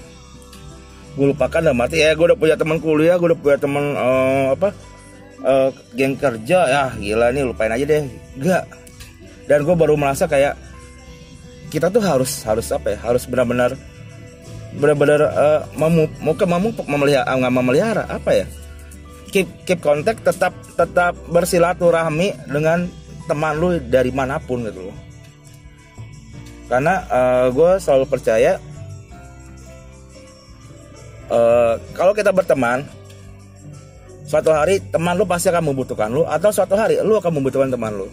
Gue 1.17 1.35
lupakan 1.35 1.59
dan 1.59 1.75
mati 1.75 1.99
ya 1.99 2.13
gue 2.13 2.25
udah 2.31 2.37
punya 2.39 2.55
teman 2.55 2.77
kuliah 2.77 3.17
gue 3.17 3.27
udah 3.33 3.39
punya 3.41 3.57
teman 3.59 3.83
uh, 3.97 4.55
apa 4.55 4.69
uh, 5.43 5.69
geng 5.97 6.15
kerja 6.15 6.59
ya 6.69 6.83
gila 6.95 7.33
nih 7.33 7.43
lupain 7.43 7.73
aja 7.73 7.83
deh. 7.83 8.05
Enggak 8.37 8.63
dan 9.49 9.67
gue 9.67 9.75
baru 9.75 9.99
merasa 9.99 10.29
kayak 10.29 10.55
kita 11.71 11.91
tuh 11.91 12.03
harus 12.03 12.43
harus 12.47 12.67
apa 12.71 12.95
ya 12.95 12.99
harus 13.03 13.23
benar-benar 13.27 13.75
benar-benar 14.71 15.21
uh, 15.27 15.61
mau 15.75 15.91
mau 16.23 16.33
ke 16.35 16.45
mau 16.47 16.59
memelihara 16.63 17.27
nggak 17.27 17.53
memelihara 17.53 18.03
apa 18.07 18.31
ya? 18.31 18.45
Keep 19.31 19.67
keep 19.67 19.79
kontak 19.83 20.23
tetap 20.23 20.55
tetap 20.75 21.15
bersilaturahmi 21.27 22.51
dengan 22.51 22.87
teman 23.27 23.59
lu 23.59 23.79
dari 23.79 24.11
mana 24.11 24.39
pun 24.39 24.63
gitu 24.63 24.91
loh. 24.91 24.97
Karena 26.71 27.03
uh, 27.11 27.45
gue 27.51 27.71
selalu 27.83 28.05
percaya 28.07 28.55
uh, 31.27 31.75
kalau 31.91 32.15
kita 32.15 32.31
berteman 32.31 32.87
suatu 34.23 34.55
hari 34.55 34.79
teman 34.87 35.19
lu 35.19 35.27
pasti 35.27 35.51
akan 35.51 35.67
membutuhkan 35.67 36.07
lu 36.07 36.23
atau 36.23 36.47
suatu 36.47 36.79
hari 36.79 36.99
lu 37.03 37.19
akan 37.19 37.43
membutuhkan 37.43 37.67
teman 37.71 37.91
lu. 37.91 38.07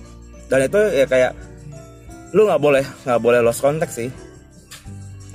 Dan 0.50 0.66
itu 0.66 0.80
ya 0.90 1.06
kayak 1.06 1.38
lu 2.34 2.50
nggak 2.50 2.62
boleh 2.62 2.82
nggak 3.06 3.20
boleh 3.22 3.38
lost 3.42 3.62
contact 3.62 3.94
sih. 3.94 4.10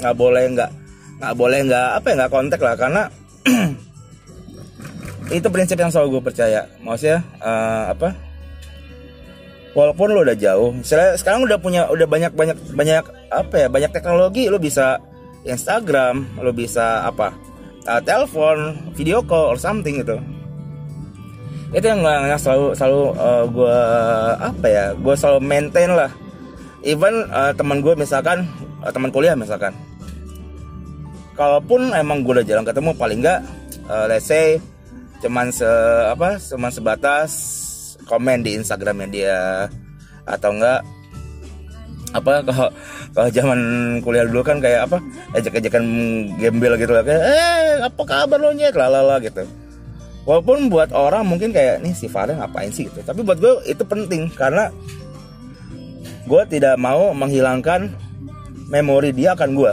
Nggak 0.04 0.16
boleh 0.20 0.44
nggak 0.52 0.83
nggak 1.24 1.40
boleh 1.40 1.60
nggak 1.64 1.88
apa 2.04 2.06
ya 2.12 2.16
nggak 2.20 2.34
kontak 2.36 2.60
lah 2.60 2.76
karena 2.76 3.04
itu 5.40 5.48
prinsip 5.48 5.80
yang 5.80 5.88
selalu 5.88 6.20
gue 6.20 6.24
percaya. 6.28 6.68
Maksudnya 6.84 7.24
uh, 7.40 7.96
apa? 7.96 8.12
Walaupun 9.72 10.12
lo 10.12 10.22
udah 10.22 10.38
jauh 10.38 10.70
misalnya 10.76 11.16
sekarang 11.16 11.48
udah 11.48 11.58
punya 11.58 11.88
udah 11.88 12.06
banyak 12.06 12.36
banyak 12.36 12.58
banyak 12.76 13.04
apa 13.32 13.56
ya 13.56 13.68
banyak 13.72 13.90
teknologi 13.90 14.46
lo 14.46 14.62
bisa 14.62 15.02
Instagram 15.48 16.28
lo 16.38 16.54
bisa 16.54 17.10
apa 17.10 17.34
uh, 17.88 17.98
telepon 18.04 18.78
video 18.94 19.24
call 19.24 19.56
or 19.56 19.58
something 19.58 20.04
gitu. 20.04 20.20
Itu 21.74 21.90
yang, 21.90 22.06
yang 22.06 22.38
selalu 22.38 22.78
selalu 22.78 23.04
uh, 23.18 23.26
eh, 23.26 23.44
gue 23.50 23.78
apa 24.44 24.68
ya 24.68 24.86
gue 24.94 25.16
selalu 25.16 25.40
maintain 25.42 25.90
lah. 25.90 26.12
Even 26.84 27.32
uh, 27.32 27.56
teman 27.56 27.80
gue 27.80 27.96
misalkan 27.96 28.44
uh, 28.84 28.92
teman 28.92 29.10
kuliah 29.10 29.34
misalkan 29.40 29.72
kalaupun 31.34 31.94
emang 31.94 32.22
gue 32.22 32.40
udah 32.40 32.46
jarang 32.46 32.66
ketemu 32.66 32.92
paling 32.98 33.20
enggak 33.22 33.42
uh, 33.90 34.06
let's 34.06 34.30
say 34.30 34.58
cuman 35.24 35.50
se 35.50 35.68
apa 36.12 36.38
cuman 36.38 36.72
sebatas 36.72 37.32
komen 38.06 38.44
di 38.44 38.60
Instagramnya 38.60 39.08
dia 39.08 39.40
atau 40.28 40.52
enggak 40.52 40.84
apa 42.14 42.46
kalau 42.46 42.70
kalau 43.14 43.30
zaman 43.34 43.60
kuliah 44.06 44.26
dulu 44.30 44.46
kan 44.46 44.62
kayak 44.62 44.86
apa 44.86 45.02
ejek-ejekan 45.34 45.84
gembel 46.38 46.78
gitu 46.78 46.94
lah 46.94 47.02
kayak 47.02 47.24
eh 47.26 47.82
apa 47.82 48.02
kabar 48.06 48.38
lo 48.38 48.54
nyet? 48.54 48.78
Lalala 48.78 49.18
gitu. 49.18 49.42
Walaupun 50.24 50.72
buat 50.72 50.94
orang 50.94 51.26
mungkin 51.28 51.52
kayak 51.52 51.84
nih 51.84 51.92
si 51.98 52.08
Farel 52.08 52.38
ngapain 52.40 52.70
sih? 52.70 52.88
Gitu. 52.88 53.02
Tapi 53.02 53.26
buat 53.26 53.42
gue 53.42 53.66
itu 53.66 53.82
penting 53.84 54.30
karena 54.38 54.70
gue 56.24 56.42
tidak 56.48 56.80
mau 56.80 57.12
menghilangkan 57.12 57.92
memori 58.72 59.12
dia 59.12 59.36
akan 59.36 59.50
gue 59.58 59.72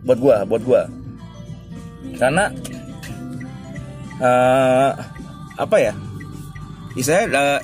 buat 0.00 0.18
gue 0.18 0.36
buat 0.48 0.62
gue 0.64 0.82
karena 2.20 2.52
uh, 4.20 4.92
apa 5.56 5.76
ya? 5.80 5.96
Istilahnya 6.92 7.32
uh, 7.32 7.60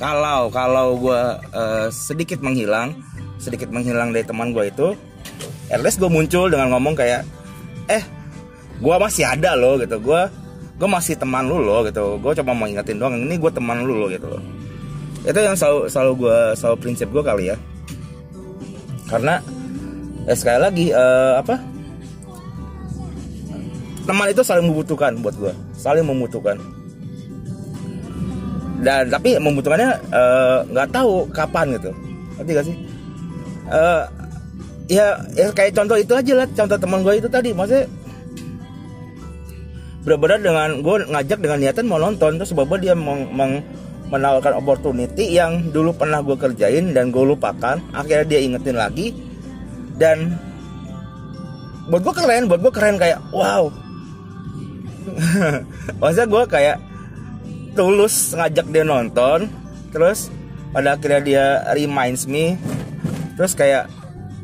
kalau 0.00 0.48
kalau 0.48 0.96
gue 0.96 1.22
uh, 1.52 1.86
sedikit 1.92 2.40
menghilang 2.40 2.96
sedikit 3.36 3.68
menghilang 3.68 4.16
dari 4.16 4.24
teman 4.24 4.56
gue 4.56 4.72
itu 4.72 4.96
at 5.68 5.84
least 5.84 6.00
gue 6.00 6.08
muncul 6.08 6.48
dengan 6.48 6.72
ngomong 6.72 6.96
kayak 6.96 7.28
eh 7.92 8.00
gue 8.80 8.94
masih 8.96 9.28
ada 9.28 9.52
loh 9.52 9.76
gitu. 9.76 10.00
Gue 10.00 10.24
gue 10.80 10.88
masih 10.88 11.20
teman 11.20 11.44
lu 11.44 11.60
loh 11.60 11.84
gitu. 11.84 12.16
Gue 12.16 12.32
coba 12.32 12.56
mau 12.56 12.64
ingetin 12.64 12.96
doang 12.96 13.14
ini 13.20 13.36
gue 13.36 13.52
teman 13.52 13.84
lu 13.84 14.00
loh 14.00 14.08
gitu. 14.08 14.40
Itu 15.22 15.38
yang 15.38 15.54
selalu 15.54 15.92
selalu 15.92 16.12
gue 16.24 16.38
selalu 16.56 16.76
prinsip 16.80 17.08
gue 17.12 17.22
kali 17.22 17.52
ya. 17.52 17.56
Karena 19.12 19.44
ya 20.24 20.34
sekali 20.38 20.58
lagi 20.62 20.86
uh, 20.94 21.36
apa 21.42 21.71
teman 24.02 24.26
itu 24.30 24.42
saling 24.42 24.66
membutuhkan 24.66 25.14
buat 25.22 25.34
gue 25.38 25.52
saling 25.82 26.06
membutuhkan. 26.06 26.56
Dan 28.82 29.10
tapi 29.14 29.38
membutuhkannya 29.38 29.90
eh, 30.10 30.58
nggak 30.70 30.88
uh, 30.90 30.92
tahu 30.94 31.30
kapan 31.30 31.78
gitu. 31.78 31.90
Ngerti 32.38 32.50
gak 32.50 32.66
sih? 32.66 32.76
Uh, 33.70 34.02
ya 34.90 35.14
ya 35.38 35.54
kayak 35.54 35.74
contoh 35.78 35.94
itu 35.94 36.12
aja 36.14 36.32
lah. 36.42 36.46
Contoh 36.50 36.78
teman 36.78 37.06
gue 37.06 37.14
itu 37.18 37.30
tadi. 37.30 37.54
Maksudnya 37.54 37.86
benar-benar 40.02 40.38
dengan 40.42 40.68
gue 40.82 40.96
ngajak 41.14 41.38
dengan 41.38 41.58
niatan 41.62 41.86
mau 41.86 42.02
nonton. 42.02 42.42
Terus 42.42 42.50
sebab 42.50 42.74
dia 42.82 42.98
meng, 42.98 43.30
meng, 43.30 43.62
menawarkan 44.10 44.58
opportunity 44.58 45.30
yang 45.30 45.70
dulu 45.70 45.94
pernah 45.94 46.18
gue 46.18 46.34
kerjain 46.34 46.90
dan 46.90 47.14
gue 47.14 47.22
lupakan. 47.22 47.78
Akhirnya 47.94 48.26
dia 48.26 48.40
ingetin 48.42 48.74
lagi. 48.74 49.14
Dan 49.94 50.34
buat 51.86 52.02
gue 52.02 52.14
keren. 52.18 52.50
Buat 52.50 52.66
gue 52.66 52.72
keren 52.74 52.98
kayak 52.98 53.22
wow 53.30 53.81
maksudnya 56.00 56.26
gue 56.28 56.42
kayak 56.46 56.76
tulus 57.72 58.36
ngajak 58.36 58.66
dia 58.68 58.84
nonton 58.84 59.48
terus 59.92 60.28
pada 60.72 60.96
akhirnya 60.96 61.20
dia 61.20 61.44
reminds 61.76 62.24
me 62.24 62.56
terus 63.36 63.56
kayak 63.56 63.88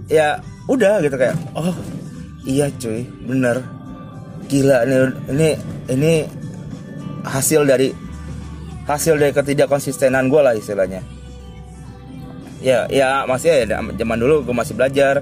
ya 0.09 0.41
udah 0.69 1.01
gitu 1.05 1.17
kayak 1.17 1.37
oh 1.57 1.77
iya 2.49 2.69
cuy 2.81 3.05
bener. 3.25 3.65
Gila 4.49 4.89
ini 4.89 4.97
ini 5.29 5.49
ini 5.93 6.13
hasil 7.21 7.69
dari 7.69 7.93
hasil 8.89 9.21
dari 9.21 9.33
ketidakkonsistenan 9.37 10.33
gue 10.33 10.41
lah 10.41 10.57
istilahnya. 10.57 11.05
Ya 12.65 12.89
ya 12.89 13.29
masih 13.29 13.69
ya 13.69 13.81
zaman 13.85 14.17
dulu 14.17 14.45
gue 14.49 14.57
masih 14.57 14.75
belajar 14.75 15.21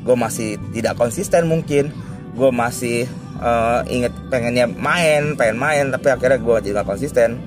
gue 0.00 0.16
masih 0.16 0.56
tidak 0.72 0.96
konsisten 0.96 1.50
mungkin 1.50 1.92
gue 2.38 2.50
masih 2.54 3.04
uh, 3.40 3.80
inget 3.88 4.12
pengennya 4.28 4.68
main 4.68 5.34
pengen 5.34 5.56
main 5.58 5.84
tapi 5.88 6.12
akhirnya 6.12 6.38
gue 6.38 6.58
tidak 6.70 6.84
konsisten. 6.86 7.40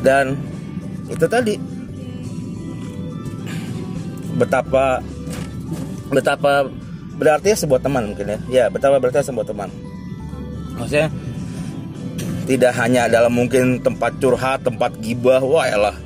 Dan 0.00 0.38
itu 1.10 1.26
tadi. 1.26 1.58
Betapa 4.38 5.02
betapa 6.08 6.70
berarti 7.18 7.58
sebuah 7.58 7.82
teman 7.82 8.14
mungkin 8.14 8.26
ya. 8.30 8.38
Ya 8.46 8.64
betapa 8.70 9.02
berarti 9.02 9.26
sebuah 9.26 9.46
teman. 9.50 9.68
Maksudnya 10.78 11.10
tidak 12.48 12.72
hanya 12.80 13.10
dalam 13.10 13.34
mungkin 13.34 13.82
tempat 13.82 14.16
curhat 14.22 14.62
tempat 14.62 14.94
gibah 15.02 15.42
wah 15.42 15.66
elah. 15.66 15.96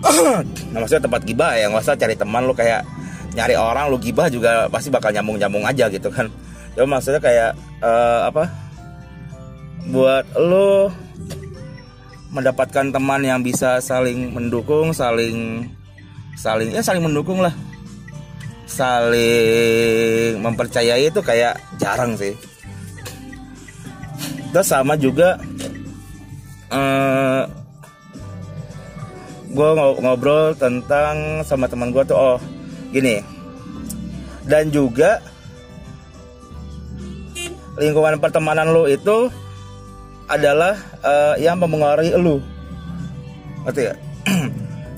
Nah 0.70 0.78
maksudnya 0.80 1.02
tempat 1.02 1.26
gibah 1.26 1.58
ya 1.58 1.66
nggak 1.66 1.82
usah 1.82 1.98
cari 1.98 2.14
teman 2.14 2.46
lu 2.46 2.54
kayak 2.54 2.86
nyari 3.34 3.54
orang 3.54 3.90
lu 3.90 3.98
gibah 4.00 4.26
juga 4.26 4.66
pasti 4.66 4.90
bakal 4.90 5.14
nyambung 5.14 5.38
nyambung 5.38 5.64
aja 5.66 5.86
gitu 5.90 6.10
kan. 6.10 6.26
Ya 6.74 6.86
maksudnya 6.86 7.20
kayak 7.22 7.50
uh, 7.82 8.30
apa 8.30 8.46
buat 9.90 10.24
lu 10.38 10.90
mendapatkan 12.30 12.94
teman 12.94 13.26
yang 13.26 13.42
bisa 13.42 13.82
saling 13.82 14.30
mendukung 14.30 14.94
saling 14.94 15.66
saling 16.38 16.70
ya 16.70 16.82
saling 16.82 17.02
mendukung 17.02 17.42
lah. 17.42 17.54
Saling 18.70 20.38
mempercayai 20.38 21.10
itu 21.10 21.18
kayak 21.18 21.58
jarang 21.82 22.14
sih. 22.14 22.38
Terus 24.50 24.66
sama 24.66 24.94
juga 24.94 25.38
uh, 26.70 26.78
eh, 26.78 27.42
gue 29.50 29.70
ngobrol 29.98 30.54
tentang 30.54 31.42
sama 31.42 31.66
teman 31.66 31.90
gue 31.90 32.02
tuh 32.06 32.14
oh 32.14 32.38
gini. 32.90 33.22
Dan 34.46 34.74
juga 34.74 35.22
lingkungan 37.78 38.18
pertemanan 38.18 38.74
lo 38.74 38.84
itu 38.90 39.30
adalah 40.28 40.76
uh, 41.02 41.34
yang 41.40 41.58
mempengaruhi 41.58 42.14
lo 42.14 42.38
ngerti 43.66 43.82
ya 43.90 43.94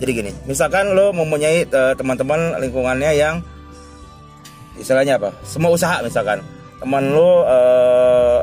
jadi 0.02 0.10
gini 0.12 0.30
misalkan 0.44 0.92
lo 0.92 1.08
mempunyai 1.14 1.64
uh, 1.72 1.96
teman-teman 1.96 2.58
lingkungannya 2.60 3.16
yang 3.16 3.40
istilahnya 4.78 5.20
apa? 5.20 5.30
Semua 5.44 5.70
usaha 5.72 6.00
misalkan. 6.00 6.40
Teman 6.82 7.14
lu 7.14 7.46
uh, 7.46 8.42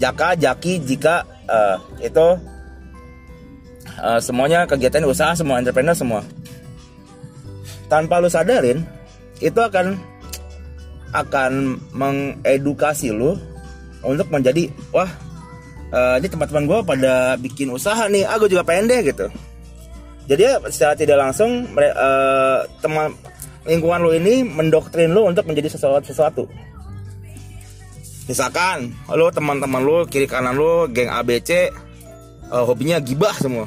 jaka 0.00 0.32
jaki 0.32 0.80
jika 0.80 1.28
uh, 1.44 1.76
itu 2.00 2.40
uh, 4.00 4.20
semuanya 4.20 4.64
kegiatan 4.64 5.04
usaha 5.04 5.36
semua 5.36 5.60
entrepreneur 5.60 5.92
semua 5.92 6.24
tanpa 7.86 8.18
lu 8.18 8.30
sadarin 8.30 8.82
itu 9.38 9.58
akan 9.58 9.96
akan 11.14 11.80
mengedukasi 11.94 13.14
lu 13.14 13.38
untuk 14.04 14.28
menjadi 14.28 14.68
wah 14.92 15.08
uh, 15.92 16.16
ini 16.18 16.28
teman-teman 16.28 16.64
gue 16.66 16.78
pada 16.86 17.14
bikin 17.38 17.70
usaha 17.70 18.06
nih. 18.10 18.26
Aku 18.26 18.46
ah, 18.46 18.50
juga 18.50 18.62
pengen 18.66 18.90
deh 18.90 19.00
gitu. 19.06 19.26
Jadi 20.26 20.42
secara 20.74 20.98
tidak 20.98 21.18
langsung 21.22 21.70
uh, 21.78 22.58
teman 22.82 23.14
lingkungan 23.66 24.02
lu 24.02 24.10
ini 24.14 24.42
mendoktrin 24.42 25.14
lu 25.14 25.26
untuk 25.26 25.46
menjadi 25.46 25.70
sesuatu 25.70 26.02
sesuatu. 26.02 26.44
Misalkan 28.26 28.90
lu 29.14 29.30
teman-teman 29.30 29.82
lu 29.82 30.02
kiri 30.10 30.26
kanan 30.26 30.58
lu 30.58 30.90
geng 30.90 31.10
ABC 31.10 31.70
uh, 32.50 32.66
hobinya 32.66 32.98
gibah 32.98 33.34
semua. 33.38 33.66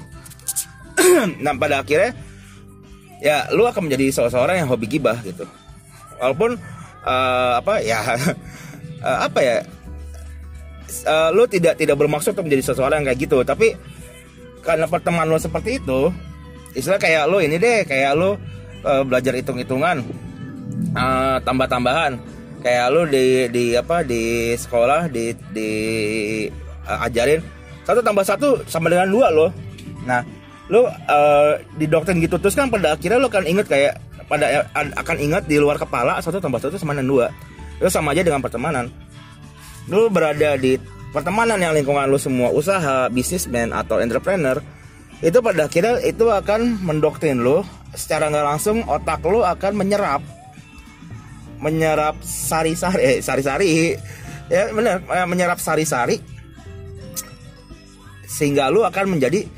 Nah 1.44 1.56
pada 1.56 1.80
akhirnya 1.80 2.12
ya 3.20 3.48
lu 3.52 3.68
akan 3.68 3.88
menjadi 3.88 4.12
seseorang 4.12 4.64
yang 4.64 4.68
hobi 4.72 4.88
gibah 4.88 5.20
gitu. 5.22 5.46
Walaupun 6.20 6.60
uh, 7.04 7.54
apa 7.60 7.80
ya 7.84 8.00
uh, 9.04 9.20
apa 9.28 9.40
ya 9.40 9.56
uh, 11.08 11.30
lu 11.32 11.48
tidak 11.48 11.80
tidak 11.80 11.96
bermaksud 11.96 12.36
untuk 12.36 12.48
menjadi 12.48 12.74
seseorang 12.74 13.04
yang 13.04 13.08
kayak 13.14 13.20
gitu. 13.24 13.38
Tapi 13.44 13.76
karena 14.64 14.88
pertemanan 14.88 15.32
lu 15.32 15.40
seperti 15.40 15.80
itu 15.80 16.12
istilah 16.76 17.00
kayak 17.02 17.28
lu 17.32 17.40
ini 17.40 17.56
deh 17.56 17.88
kayak 17.88 18.16
lu 18.16 18.36
uh, 18.84 19.04
belajar 19.04 19.36
hitung-hitungan 19.36 20.04
uh, 20.96 21.38
tambah-tambahan. 21.44 22.20
Kayak 22.60 22.92
lu 22.92 23.08
di 23.08 23.48
di 23.48 23.66
apa 23.72 24.04
di 24.04 24.52
sekolah 24.60 25.08
di 25.08 25.32
di 25.56 25.72
uh, 26.84 27.06
ajarin 27.08 27.40
satu 27.90 28.06
tambah 28.06 28.22
satu 28.22 28.50
sama 28.70 28.90
dengan 28.94 29.10
dua 29.10 29.34
loh 29.34 29.50
nah 30.06 30.22
lu 30.70 30.86
uh, 30.86 31.58
di 31.82 31.90
doktrin 31.90 32.22
gitu 32.22 32.38
terus 32.38 32.54
kan 32.54 32.70
pada 32.70 32.94
akhirnya 32.94 33.18
lu 33.18 33.30
kan 33.30 33.42
inget 33.42 33.66
kayak 33.66 33.98
pada 34.30 34.70
akan 34.74 35.18
ingat 35.18 35.50
di 35.50 35.58
luar 35.58 35.82
kepala 35.82 36.22
satu 36.22 36.38
tambah 36.38 36.62
satu 36.62 36.78
sama 36.78 36.94
dua. 37.02 37.34
Itu 37.82 37.90
sama 37.90 38.14
aja 38.14 38.22
dengan 38.22 38.46
pertemanan. 38.46 38.94
Lu 39.90 40.14
berada 40.14 40.54
di 40.62 40.78
pertemanan 41.10 41.58
yang 41.58 41.74
lingkungan 41.74 42.06
lu 42.06 42.22
semua 42.22 42.54
usaha 42.54 43.10
bisnismen 43.10 43.74
atau 43.74 43.98
entrepreneur 43.98 44.62
itu 45.26 45.42
pada 45.42 45.66
akhirnya 45.66 45.98
itu 46.06 46.30
akan 46.30 46.86
mendoktrin 46.86 47.42
lo 47.42 47.66
secara 47.98 48.30
nggak 48.30 48.46
langsung 48.46 48.86
otak 48.86 49.26
lo 49.26 49.42
akan 49.42 49.74
menyerap 49.74 50.22
menyerap 51.60 52.22
sari-sari 52.22 53.02
eh, 53.02 53.18
sari-sari. 53.26 53.98
Ya 54.54 54.70
benar 54.70 55.02
eh, 55.02 55.26
menyerap 55.26 55.58
sari-sari 55.58 56.22
sehingga 58.30 58.70
lo 58.70 58.86
akan 58.86 59.18
menjadi 59.18 59.50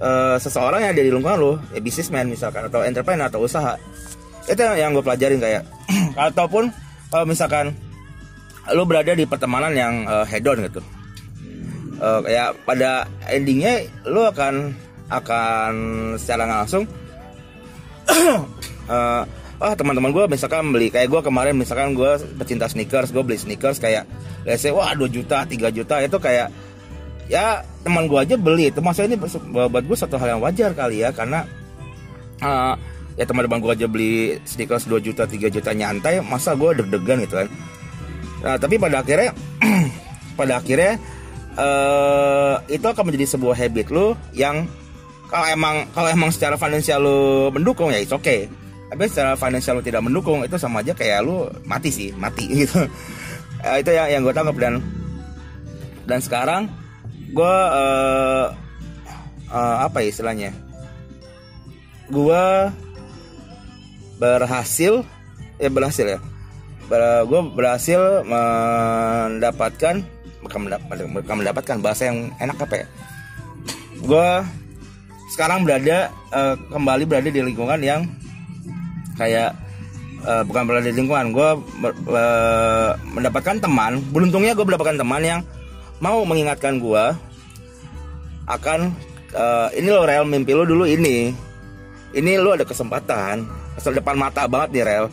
uh, 0.00 0.36
seseorang 0.40 0.86
yang 0.86 0.92
ada 0.96 1.02
di 1.02 1.10
lingkungan 1.12 1.38
lo 1.38 1.52
ya 1.74 1.80
bisnismen 1.82 2.30
misalkan 2.30 2.66
atau 2.66 2.82
entrepreneur 2.82 3.28
atau 3.28 3.44
usaha. 3.44 3.76
Itu 4.44 4.60
yang 4.60 4.92
gue 4.94 5.04
pelajarin 5.04 5.40
kayak 5.40 5.62
ataupun 6.30 6.70
kalau 7.10 7.24
misalkan 7.28 7.74
lo 8.72 8.88
berada 8.88 9.12
di 9.12 9.28
pertemanan 9.28 9.72
yang 9.76 9.94
uh, 10.08 10.24
hedon 10.24 10.64
gitu. 10.64 10.80
Uh, 12.00 12.26
ya 12.26 12.50
pada 12.66 13.06
endingnya 13.30 13.86
lo 14.08 14.26
akan 14.26 14.74
akan 15.12 15.72
secara 16.16 16.48
langsung 16.48 16.88
uh, 18.08 19.22
oh 19.64 19.72
teman-teman 19.76 20.10
gue 20.10 20.24
misalkan 20.26 20.74
beli 20.74 20.90
kayak 20.90 21.08
gue 21.12 21.20
kemarin 21.22 21.54
misalkan 21.54 21.94
gue 21.94 22.18
pecinta 22.40 22.66
sneakers 22.66 23.14
gue 23.14 23.22
beli 23.22 23.38
sneakers 23.38 23.78
kayak 23.78 24.08
let's 24.42 24.64
wah 24.68 24.92
2 24.92 25.08
juta 25.08 25.46
3 25.46 25.54
juta 25.70 25.94
itu 26.02 26.18
kayak 26.18 26.48
ya 27.28 27.64
teman 27.84 28.08
gue 28.08 28.18
aja 28.18 28.36
beli. 28.36 28.72
Itu 28.72 28.80
maksudnya 28.80 29.14
ini 29.14 29.18
buat 29.20 29.84
gue 29.84 29.96
satu 29.96 30.16
hal 30.20 30.38
yang 30.38 30.42
wajar 30.42 30.72
kali 30.72 31.04
ya 31.04 31.10
karena 31.12 31.44
uh, 32.42 32.74
ya 33.14 33.24
teman-teman 33.24 33.62
gue 33.62 33.72
aja 33.72 33.86
beli 33.86 34.38
sneakers 34.42 34.90
2 34.90 34.98
juta 34.98 35.24
3 35.26 35.38
juta 35.50 35.70
nyantai 35.70 36.18
masa 36.24 36.58
gue 36.58 36.70
deg-degan 36.82 37.22
gitu 37.22 37.34
kan. 37.38 37.48
Nah 38.42 38.56
tapi 38.58 38.76
pada 38.76 39.00
akhirnya 39.00 39.30
pada 40.38 40.58
akhirnya 40.58 40.98
uh, 41.58 42.58
itu 42.66 42.84
akan 42.84 43.04
menjadi 43.06 43.26
sebuah 43.38 43.54
habit 43.54 43.88
lo 43.94 44.18
yang 44.34 44.66
kalau 45.30 45.46
emang 45.50 45.86
kalau 45.94 46.08
emang 46.10 46.30
secara 46.34 46.58
finansial 46.58 47.02
lo 47.02 47.50
mendukung 47.54 47.90
ya 47.90 48.02
itu 48.02 48.14
oke 48.14 48.22
okay. 48.22 48.46
tapi 48.90 49.10
secara 49.10 49.38
finansial 49.38 49.78
lo 49.78 49.82
tidak 49.82 50.02
mendukung 50.02 50.42
itu 50.42 50.58
sama 50.58 50.82
aja 50.82 50.94
kayak 50.94 51.22
lo 51.22 51.50
mati 51.66 51.90
sih 51.94 52.10
mati 52.14 52.50
gitu. 52.66 52.82
Uh, 53.64 53.76
itu 53.80 53.90
yang 53.94 54.10
yang 54.10 54.20
gue 54.26 54.34
tangkap 54.34 54.58
dan 54.58 54.82
dan 56.04 56.20
sekarang 56.20 56.68
gue 57.34 57.56
uh, 57.74 58.46
uh, 59.50 59.76
apa 59.82 60.06
ya 60.06 60.08
istilahnya? 60.14 60.50
Gue 62.06 62.44
berhasil 64.22 65.02
ya 65.58 65.70
berhasil 65.70 66.06
ya. 66.06 66.20
Ber, 66.86 67.26
gue 67.26 67.40
berhasil 67.56 68.22
mendapatkan 68.22 70.04
mereka 70.44 71.32
mendapatkan 71.34 71.76
bahasa 71.80 72.12
yang 72.12 72.30
enak 72.38 72.60
apa 72.60 72.74
ya? 72.84 72.86
Gue 74.04 74.30
sekarang 75.34 75.66
berada 75.66 76.12
uh, 76.30 76.54
kembali 76.70 77.04
berada 77.08 77.28
di 77.32 77.40
lingkungan 77.40 77.80
yang 77.82 78.06
kayak 79.16 79.56
uh, 80.22 80.44
bukan 80.46 80.62
berada 80.68 80.86
di 80.92 81.00
lingkungan. 81.02 81.32
Gue 81.32 81.50
uh, 82.12 82.90
mendapatkan 83.10 83.58
teman 83.58 83.98
beruntungnya 84.12 84.52
gue 84.52 84.62
mendapatkan 84.62 85.00
teman 85.00 85.24
yang 85.24 85.40
mau 86.04 86.20
mengingatkan 86.28 86.76
gue 86.76 87.04
akan 88.44 88.92
uh, 89.32 89.72
ini 89.72 89.88
lo 89.88 90.04
rel 90.04 90.28
mimpi 90.28 90.52
lo 90.52 90.68
dulu 90.68 90.84
ini. 90.84 91.32
Ini 92.12 92.36
lo 92.36 92.52
ada 92.52 92.68
kesempatan 92.68 93.48
asal 93.74 93.96
depan 93.96 94.20
mata 94.20 94.44
banget 94.44 94.68
nih 94.76 94.84
rel. 94.84 95.06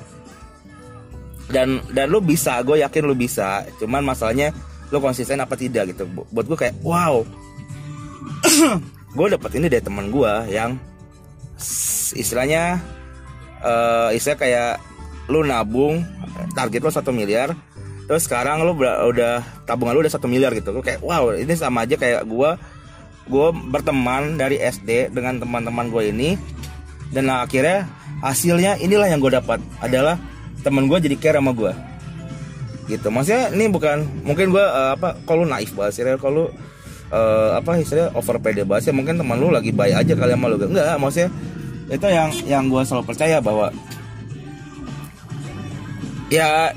Dan 1.47 1.79
dan 1.95 2.11
lo 2.11 2.19
bisa 2.19 2.59
gue 2.59 2.83
yakin 2.83 3.07
lo 3.07 3.15
bisa. 3.15 3.63
Cuman 3.79 4.03
masalahnya 4.03 4.51
lo 4.91 4.99
konsisten 4.99 5.39
apa 5.39 5.55
tidak 5.55 5.95
gitu. 5.95 6.03
Buat 6.11 6.45
gue 6.51 6.57
kayak 6.59 6.75
wow. 6.83 7.23
Gue 9.11 9.27
dapet 9.27 9.59
ini 9.59 9.67
dari 9.67 9.83
teman 9.83 10.07
gue 10.07 10.33
yang 10.47 10.79
istilahnya 12.15 12.79
uh, 13.59 14.07
istilah 14.15 14.39
kayak 14.39 14.73
lu 15.27 15.43
nabung 15.43 15.99
target 16.55 16.79
lo 16.79 16.91
satu 16.91 17.11
miliar 17.11 17.51
terus 18.11 18.27
sekarang 18.27 18.67
lu 18.67 18.75
udah 18.75 19.39
tabungan 19.63 19.95
lu 19.95 20.03
udah 20.03 20.11
satu 20.11 20.27
miliar 20.27 20.51
gitu. 20.51 20.75
Lu 20.75 20.83
kayak 20.83 20.99
wow 20.99 21.31
ini 21.31 21.55
sama 21.55 21.87
aja 21.87 21.95
kayak 21.95 22.27
gue 22.27 22.49
gue 23.31 23.47
berteman 23.71 24.35
dari 24.35 24.59
SD 24.59 25.15
dengan 25.15 25.39
teman-teman 25.39 25.87
gue 25.87 26.11
ini. 26.11 26.35
Dan 27.07 27.31
akhirnya 27.31 27.87
hasilnya 28.19 28.83
inilah 28.83 29.07
yang 29.07 29.23
gue 29.23 29.31
dapat 29.31 29.63
adalah 29.79 30.19
teman 30.59 30.91
gue 30.91 30.99
jadi 30.99 31.15
care 31.15 31.39
sama 31.39 31.55
gue 31.55 31.71
gitu. 32.91 33.07
Maksudnya 33.07 33.55
ini 33.55 33.71
bukan 33.71 34.03
mungkin 34.27 34.51
gue 34.51 34.59
uh, 34.59 34.99
apa 34.99 35.15
kalau 35.23 35.47
naif 35.47 35.71
banget 35.71 35.95
sih 35.95 36.03
kalau 36.19 36.51
uh, 37.15 37.55
apa 37.55 37.79
istilahnya 37.79 38.11
over 38.11 38.43
pede 38.43 38.67
banget 38.67 38.91
ya 38.91 38.93
mungkin 38.99 39.23
teman 39.23 39.39
lu 39.39 39.55
lagi 39.55 39.71
baik 39.71 40.03
aja 40.03 40.13
kali 40.19 40.35
sama 40.35 40.51
lu. 40.51 40.59
Enggak 40.59 40.99
maksudnya 40.99 41.31
itu 41.87 42.07
yang 42.11 42.29
yang 42.43 42.63
gue 42.67 42.83
selalu 42.83 43.07
percaya 43.07 43.39
bahwa 43.39 43.71
ya 46.27 46.75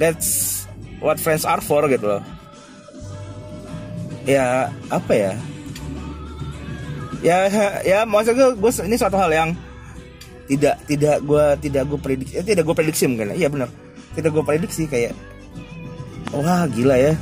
that's 0.00 0.64
what 1.00 1.20
friends 1.20 1.44
are 1.44 1.60
for 1.60 1.84
gitu 1.88 2.06
loh. 2.16 2.22
Ya 4.26 4.70
apa 4.92 5.12
ya? 5.12 5.32
Ya 7.24 7.36
ya 7.82 7.98
maksudnya 8.04 8.52
gue 8.52 8.72
ini 8.84 8.96
suatu 8.98 9.16
hal 9.16 9.30
yang 9.32 9.50
tidak 10.46 10.78
tidak 10.86 11.16
gue 11.26 11.44
tidak 11.58 11.82
gue 11.90 11.98
prediksi 11.98 12.32
eh, 12.38 12.46
tidak 12.46 12.62
gue 12.66 12.76
prediksi 12.76 13.04
mungkin 13.10 13.34
iya 13.34 13.50
benar. 13.50 13.70
Tidak 14.14 14.30
gue 14.32 14.44
prediksi 14.44 14.86
kayak 14.86 15.14
wah 16.34 16.66
gila 16.70 16.96
ya. 16.98 17.14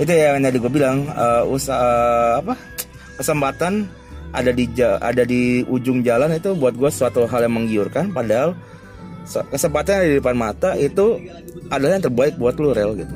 Itu 0.00 0.12
yang 0.12 0.40
tadi 0.40 0.56
gue 0.56 0.72
bilang 0.72 1.04
uh, 1.12 1.44
usaha 1.44 1.76
uh, 1.76 2.30
apa? 2.40 2.54
Kesempatan 3.20 3.86
ada 4.32 4.48
di 4.50 4.64
ada 4.80 5.22
di 5.28 5.60
ujung 5.68 6.00
jalan 6.00 6.32
itu 6.32 6.56
buat 6.56 6.72
gue 6.72 6.88
suatu 6.88 7.28
hal 7.28 7.44
yang 7.44 7.54
menggiurkan 7.60 8.08
padahal 8.16 8.56
kesempatan 9.26 10.02
yang 10.02 10.08
di 10.10 10.16
depan 10.18 10.36
mata 10.36 10.74
itu 10.76 11.18
adalah 11.70 11.98
yang 11.98 12.04
terbaik 12.04 12.34
buat 12.36 12.58
lu 12.58 12.74
rel 12.74 12.98
gitu. 12.98 13.14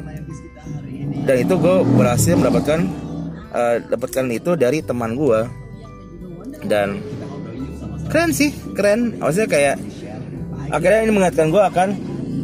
Dan 1.27 1.37
itu 1.43 1.55
gue 1.59 1.77
berhasil 1.99 2.35
mendapatkan 2.39 2.81
uh, 3.51 3.77
dapatkan 3.91 4.25
itu 4.31 4.55
dari 4.55 4.79
teman 4.81 5.19
gue 5.19 5.41
dan 6.71 7.03
keren 8.09 8.31
sih 8.31 8.55
keren. 8.75 9.19
Maksudnya 9.19 9.49
kayak 9.51 9.77
akhirnya 10.71 11.01
ini 11.07 11.13
mengingatkan 11.13 11.51
gue 11.51 11.63
akan 11.63 11.89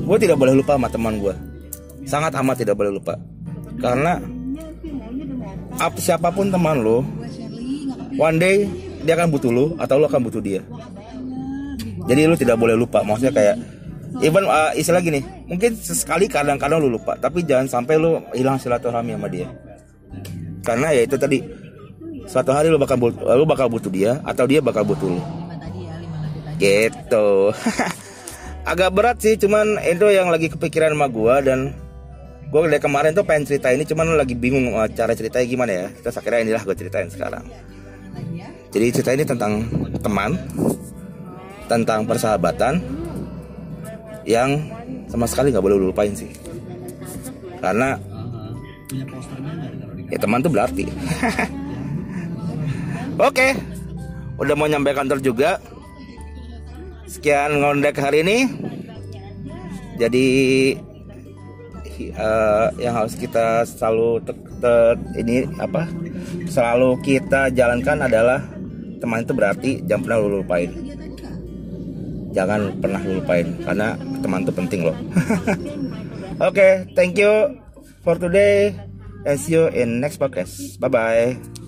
gue 0.03 0.17
tidak 0.19 0.37
boleh 0.39 0.55
lupa 0.59 0.75
sama 0.75 0.91
teman 0.91 1.23
gue 1.23 1.35
sangat 2.03 2.35
amat 2.35 2.67
tidak 2.67 2.75
boleh 2.75 2.99
lupa. 2.99 3.15
Karena 3.79 4.19
ap, 5.79 5.95
siapa 5.99 6.31
pun 6.35 6.51
teman 6.51 6.83
lo 6.83 7.07
one 8.19 8.37
day 8.39 8.67
dia 9.03 9.19
akan 9.19 9.31
butuh 9.33 9.51
lo 9.51 9.65
atau 9.79 9.99
lo 9.99 10.07
akan 10.07 10.23
butuh 10.23 10.43
dia 10.43 10.61
jadi 12.07 12.27
lo 12.27 12.35
tidak 12.35 12.57
boleh 12.59 12.75
lupa 12.75 13.05
maksudnya 13.07 13.35
kayak 13.35 13.57
even 14.21 14.45
uh, 14.45 14.75
istilah 14.77 15.01
gini 15.01 15.25
mungkin 15.49 15.73
sesekali 15.79 16.29
kadang-kadang 16.29 16.83
lu 16.83 16.93
lupa 16.93 17.17
tapi 17.17 17.47
jangan 17.47 17.71
sampai 17.71 17.97
lu 17.97 18.21
hilang 18.37 18.61
silaturahmi 18.61 19.17
sama 19.17 19.29
dia. 19.33 19.49
Karena 20.63 20.95
ya 20.95 21.03
itu 21.03 21.17
tadi 21.19 21.43
suatu 22.31 22.55
hari 22.55 22.71
lu 22.71 22.79
bakal 22.79 23.01
butuh, 23.01 23.35
lu 23.35 23.45
bakal 23.49 23.67
butuh 23.67 23.91
dia 23.91 24.23
atau 24.23 24.47
dia 24.47 24.63
bakal 24.63 24.87
butuh 24.87 25.09
lu. 25.11 25.23
Gitu. 26.61 27.29
Agak 28.71 28.95
berat 28.95 29.19
sih 29.19 29.35
cuman 29.35 29.83
itu 29.83 30.07
yang 30.15 30.31
lagi 30.31 30.47
kepikiran 30.47 30.95
sama 30.95 31.11
gua 31.11 31.43
dan 31.43 31.75
gue 32.47 32.61
dari 32.69 32.79
kemarin 32.79 33.11
tuh 33.11 33.27
pengen 33.27 33.49
cerita 33.49 33.75
ini 33.75 33.83
cuman 33.83 34.15
lagi 34.15 34.39
bingung 34.39 34.79
uh, 34.79 34.87
cara 34.87 35.19
ceritanya 35.19 35.47
gimana 35.51 35.73
ya. 35.75 35.87
Terus 35.99 36.15
akhirnya 36.15 36.41
inilah 36.47 36.63
gue 36.63 36.77
ceritain 36.79 37.11
sekarang. 37.11 37.43
Jadi 38.71 38.87
cerita 38.95 39.11
ini 39.13 39.25
tentang 39.27 39.67
teman 39.99 40.39
tentang 41.67 42.07
persahabatan 42.07 42.79
yang 44.23 44.55
sama 45.11 45.27
sekali 45.27 45.51
nggak 45.51 45.65
boleh 45.65 45.79
lupain 45.79 46.15
sih. 46.15 46.31
Karena 47.59 47.99
ya 50.11 50.19
teman 50.19 50.43
tuh 50.43 50.53
berarti. 50.53 50.85
Oke 53.29 53.55
udah 54.41 54.55
mau 54.59 54.67
nyampe 54.67 54.95
kantor 54.95 55.19
juga. 55.23 55.59
Sekian 57.07 57.61
ngondek 57.61 58.01
hari 58.01 58.25
ini. 58.25 58.39
Jadi 60.01 60.27
uh, 62.17 62.73
yang 62.81 62.97
harus 62.97 63.15
kita 63.15 63.69
selalu 63.69 64.25
te, 64.25 64.33
te, 64.59 64.75
ini 65.21 65.45
apa? 65.61 65.87
Selalu 66.49 66.99
kita 67.05 67.53
jalankan 67.53 68.09
adalah 68.09 68.41
teman 68.99 69.27
itu 69.27 69.35
berarti 69.35 69.71
jangan 69.85 70.03
pernah 70.07 70.19
lu 70.23 70.41
lupain 70.41 70.92
jangan 72.33 72.73
pernah 72.81 73.01
lu 73.05 73.21
lupain 73.21 73.47
karena 73.63 73.95
teman 74.25 74.43
itu 74.45 74.53
penting 74.53 74.81
loh. 74.89 74.97
Oke 76.43 76.59
okay, 76.59 76.73
thank 76.97 77.15
you 77.21 77.61
for 78.03 78.17
today. 78.19 78.75
And 79.23 79.39
see 79.39 79.55
you 79.55 79.71
in 79.71 80.03
next 80.03 80.19
podcast. 80.19 80.83
Bye 80.83 80.91
bye 80.91 81.62